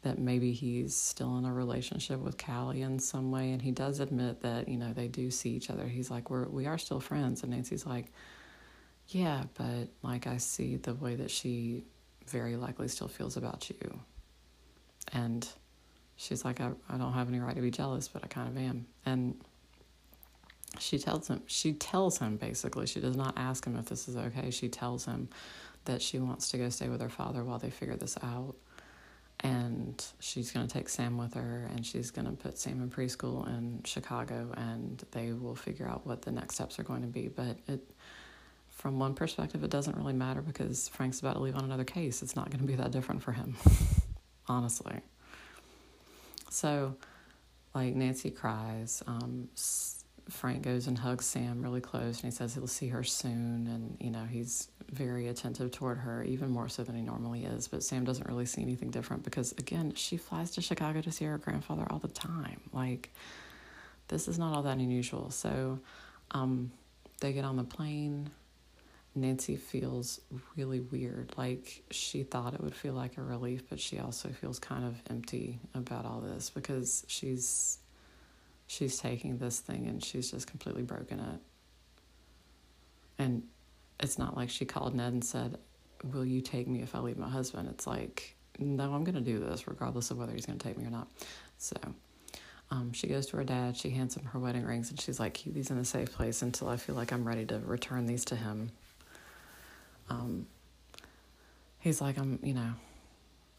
[0.02, 4.02] that maybe he's still in a relationship with Callie in some way, and he does
[4.02, 5.88] admit that you know they do see each other.
[5.88, 8.12] He's like, we're we are still friends, and Nancy's like,
[9.08, 11.86] yeah, but like I see the way that she
[12.28, 14.02] very likely still feels about you,
[15.14, 15.48] and
[16.18, 18.58] she's like, I I don't have any right to be jealous, but I kind of
[18.62, 19.42] am, and
[20.80, 24.16] she tells him she tells him basically she does not ask him if this is
[24.16, 24.50] okay.
[24.52, 25.30] She tells him
[25.86, 28.56] that she wants to go stay with her father while they figure this out.
[29.42, 32.90] And she's going to take sam with her and she's going to put sam in
[32.90, 37.08] preschool in chicago and they will figure out what the next steps are going to
[37.08, 37.28] be.
[37.28, 37.82] But it
[38.70, 42.24] from one perspective it doesn't really matter because frank's about to leave on another case.
[42.24, 43.56] It's not going to be that different for him
[44.48, 45.02] honestly.
[46.50, 46.96] So
[47.76, 49.04] like nancy cries.
[49.08, 49.50] Um,
[50.30, 53.98] Frank goes and hugs Sam really close and he says he'll see her soon and
[54.00, 57.68] you know he's very attentive toward her even more so than he normally is.
[57.68, 61.26] But Sam doesn't really see anything different because again she flies to Chicago to see
[61.26, 62.62] her grandfather all the time.
[62.72, 63.12] Like
[64.08, 65.30] this is not all that unusual.
[65.32, 65.80] So
[66.32, 66.72] um,
[67.20, 68.30] they get on the plane.
[69.16, 70.22] Nancy feels
[70.56, 71.34] really weird.
[71.38, 74.96] Like she thought it would feel like a relief but she also feels kind of
[75.10, 77.80] empty about all this because she's
[78.68, 81.40] she's taking this thing and she's just completely broken it.
[83.20, 83.44] And
[84.00, 85.58] it's not like she called Ned and said,
[86.12, 87.70] Will you take me if I leave my husband?
[87.70, 90.78] It's like, No, I'm going to do this regardless of whether he's going to take
[90.78, 91.08] me or not.
[91.58, 91.76] So
[92.72, 95.34] um, she goes to her dad, she hands him her wedding rings, and she's like,
[95.34, 98.26] Keep these in a safe place until I feel like I'm ready to return these
[98.26, 98.72] to him.
[100.10, 100.48] Um,
[101.80, 102.74] he's like, I'm, you know,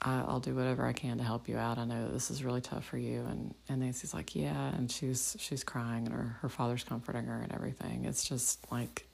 [0.05, 1.79] I'll do whatever I can to help you out.
[1.79, 3.21] I know this is really tough for you.
[3.23, 4.75] And, and Nancy's like, yeah.
[4.75, 8.05] And she's, she's crying and her, her father's comforting her and everything.
[8.05, 9.07] It's just like,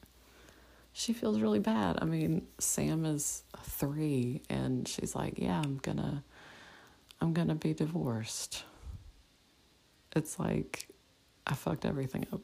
[0.93, 1.99] she feels really bad.
[2.03, 6.24] I mean, Sam is three and she's like, yeah, I'm gonna,
[7.20, 8.64] I'm gonna be divorced.
[10.16, 10.88] It's like,
[11.47, 12.41] I fucked everything up.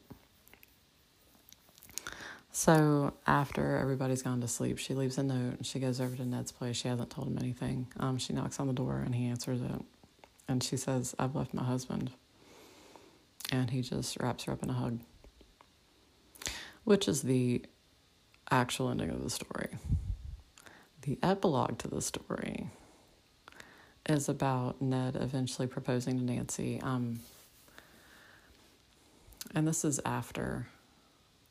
[2.56, 6.24] So after everybody's gone to sleep, she leaves a note and she goes over to
[6.24, 6.76] Ned's place.
[6.76, 7.86] She hasn't told him anything.
[8.00, 9.82] Um, she knocks on the door and he answers it.
[10.48, 12.12] And she says, I've left my husband.
[13.52, 15.00] And he just wraps her up in a hug,
[16.84, 17.62] which is the
[18.50, 19.76] actual ending of the story.
[21.02, 22.70] The epilogue to the story
[24.08, 26.80] is about Ned eventually proposing to Nancy.
[26.80, 27.20] Um,
[29.54, 30.68] and this is after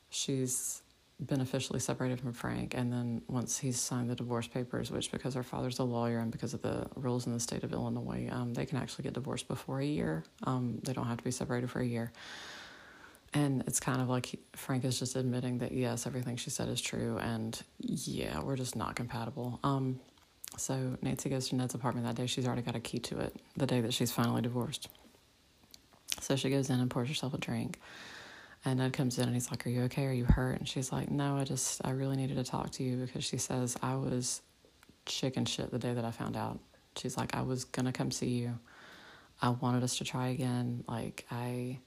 [0.10, 0.82] she's
[1.24, 5.34] been officially separated from Frank, and then once he's signed the divorce papers, which because
[5.34, 8.54] her father's a lawyer and because of the rules in the state of Illinois, um,
[8.54, 10.24] they can actually get divorced before a year.
[10.44, 12.12] Um, they don't have to be separated for a year.
[13.34, 16.68] And it's kind of like he, Frank is just admitting that yes, everything she said
[16.68, 19.60] is true, and yeah, we're just not compatible.
[19.64, 20.00] Um,
[20.58, 22.28] so Nancy goes to Ned's apartment that day.
[22.28, 24.90] She's already got a key to it the day that she's finally divorced.
[26.22, 27.80] So she goes in and pours herself a drink
[28.66, 30.06] and Ned comes in and he's like, Are you okay?
[30.06, 30.58] Are you hurt?
[30.58, 33.38] And she's like, No, I just, I really needed to talk to you because she
[33.38, 34.42] says, I was
[35.06, 36.60] chicken shit the day that I found out.
[36.98, 38.58] She's like, I was to come see you.
[39.42, 40.84] I wanted us to try again.
[40.88, 41.80] Like, I,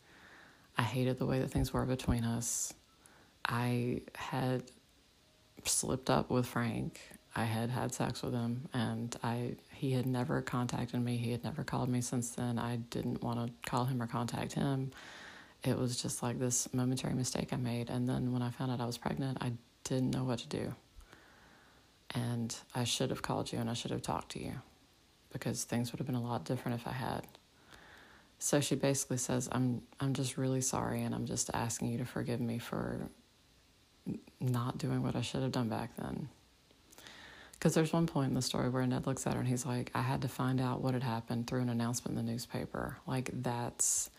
[0.76, 2.72] I hated the way that things were between us.
[3.46, 4.62] I had
[5.64, 7.00] slipped up with Frank.
[7.34, 11.16] I had had sex with him and I he had never contacted me.
[11.16, 12.58] He had never called me since then.
[12.58, 14.90] I didn't want to call him or contact him
[15.64, 17.90] it was just like this momentary mistake I made.
[17.90, 19.52] And then when I found out I was pregnant, I
[19.84, 20.74] didn't know what to do.
[22.14, 24.54] And I should have called you and I should have talked to you
[25.32, 27.22] because things would have been a lot different if I had.
[28.38, 32.04] So she basically says, I'm, I'm just really sorry and I'm just asking you to
[32.04, 33.08] forgive me for
[34.40, 36.28] not doing what I should have done back then.
[37.52, 39.90] Because there's one point in the story where Ned looks at her and he's like,
[39.92, 42.98] I had to find out what had happened through an announcement in the newspaper.
[43.04, 44.10] Like, that's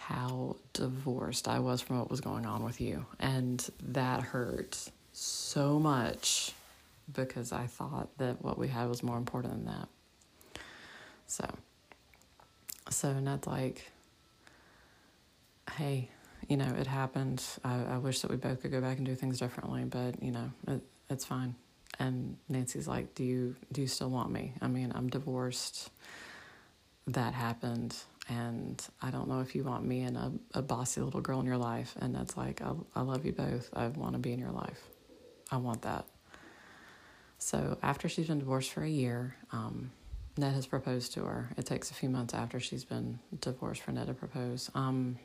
[0.00, 3.04] how divorced I was from what was going on with you.
[3.18, 6.52] And that hurt so much
[7.12, 9.88] because I thought that what we had was more important than that.
[11.26, 11.48] So,
[12.88, 13.90] so Ned's like,
[15.76, 16.08] hey,
[16.48, 17.44] you know, it happened.
[17.62, 20.32] I, I wish that we both could go back and do things differently, but you
[20.32, 20.80] know, it,
[21.10, 21.54] it's fine.
[21.98, 24.54] And Nancy's like, do you do you still want me?
[24.62, 25.90] I mean, I'm divorced.
[27.06, 27.96] That happened,
[28.30, 31.46] and I don't know if you want me and a, a bossy little girl in
[31.46, 31.94] your life.
[32.00, 33.68] And that's like, I, I love you both.
[33.74, 34.80] I want to be in your life.
[35.50, 36.06] I want that.
[37.38, 39.90] So after she's been divorced for a year, um,
[40.38, 41.50] Ned has proposed to her.
[41.56, 44.70] It takes a few months after she's been divorced for Ned to propose.
[44.76, 45.18] Um,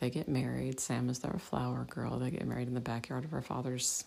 [0.00, 0.80] they get married.
[0.80, 2.18] Sam is their flower girl.
[2.18, 4.04] They get married in the backyard of her father's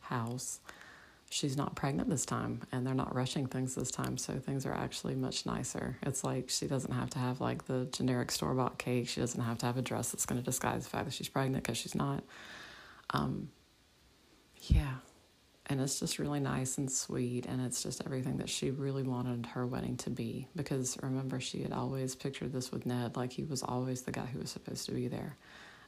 [0.00, 0.60] house.
[1.32, 4.74] She's not pregnant this time, and they're not rushing things this time, so things are
[4.74, 5.96] actually much nicer.
[6.02, 9.08] It's like she doesn't have to have like the generic store bought cake.
[9.08, 11.30] She doesn't have to have a dress that's going to disguise the fact that she's
[11.30, 12.22] pregnant because she's not.
[13.10, 13.48] Um,
[14.60, 14.96] yeah,
[15.66, 19.46] and it's just really nice and sweet and it's just everything that she really wanted
[19.46, 23.44] her wedding to be because remember she had always pictured this with Ned like he
[23.44, 25.36] was always the guy who was supposed to be there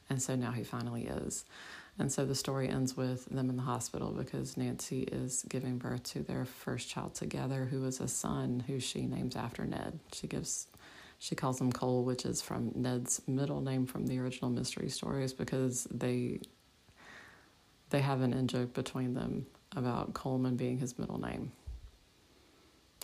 [0.09, 1.45] and so now he finally is
[1.97, 6.03] and so the story ends with them in the hospital because Nancy is giving birth
[6.03, 10.27] to their first child together who is a son who she names after Ned she
[10.27, 10.67] gives
[11.19, 15.33] she calls him Cole which is from Ned's middle name from the original mystery stories
[15.33, 16.39] because they
[17.89, 21.51] they have an in joke between them about Coleman being his middle name.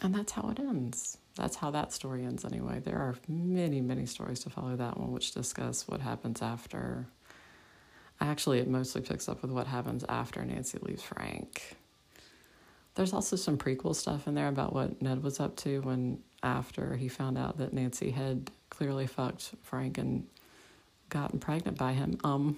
[0.01, 1.17] And that's how it ends.
[1.35, 2.79] That's how that story ends, anyway.
[2.79, 7.07] There are many, many stories to follow that one, which discuss what happens after.
[8.21, 11.75] Actually, it mostly picks up with what happens after Nancy leaves Frank.
[12.93, 16.95] There's also some prequel stuff in there about what Ned was up to when, after
[16.95, 20.27] he found out that Nancy had clearly fucked Frank and
[21.09, 22.19] gotten pregnant by him.
[22.23, 22.57] Um,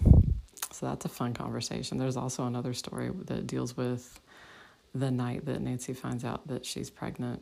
[0.72, 1.98] so that's a fun conversation.
[1.98, 4.20] There's also another story that deals with
[4.94, 7.42] the night that Nancy finds out that she's pregnant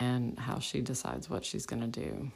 [0.00, 2.30] and how she decides what she's going to do.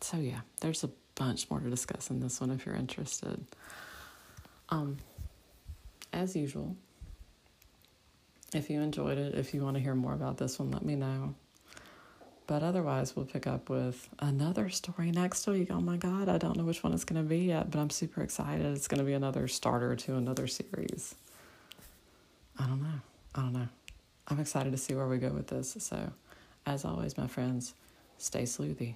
[0.00, 3.44] So, yeah, there's a bunch more to discuss in this one if you're interested.
[4.70, 4.98] Um,
[6.12, 6.76] as usual,
[8.54, 10.96] if you enjoyed it, if you want to hear more about this one, let me
[10.96, 11.34] know.
[12.46, 15.68] But otherwise, we'll pick up with another story next week.
[15.70, 17.90] Oh my God, I don't know which one it's going to be yet, but I'm
[17.90, 18.66] super excited.
[18.66, 21.14] It's going to be another starter to another series.
[22.58, 23.00] I don't know.
[23.36, 23.68] I don't know.
[24.26, 25.76] I'm excited to see where we go with this.
[25.78, 26.12] So,
[26.66, 27.74] as always, my friends,
[28.18, 28.94] stay sleuthy.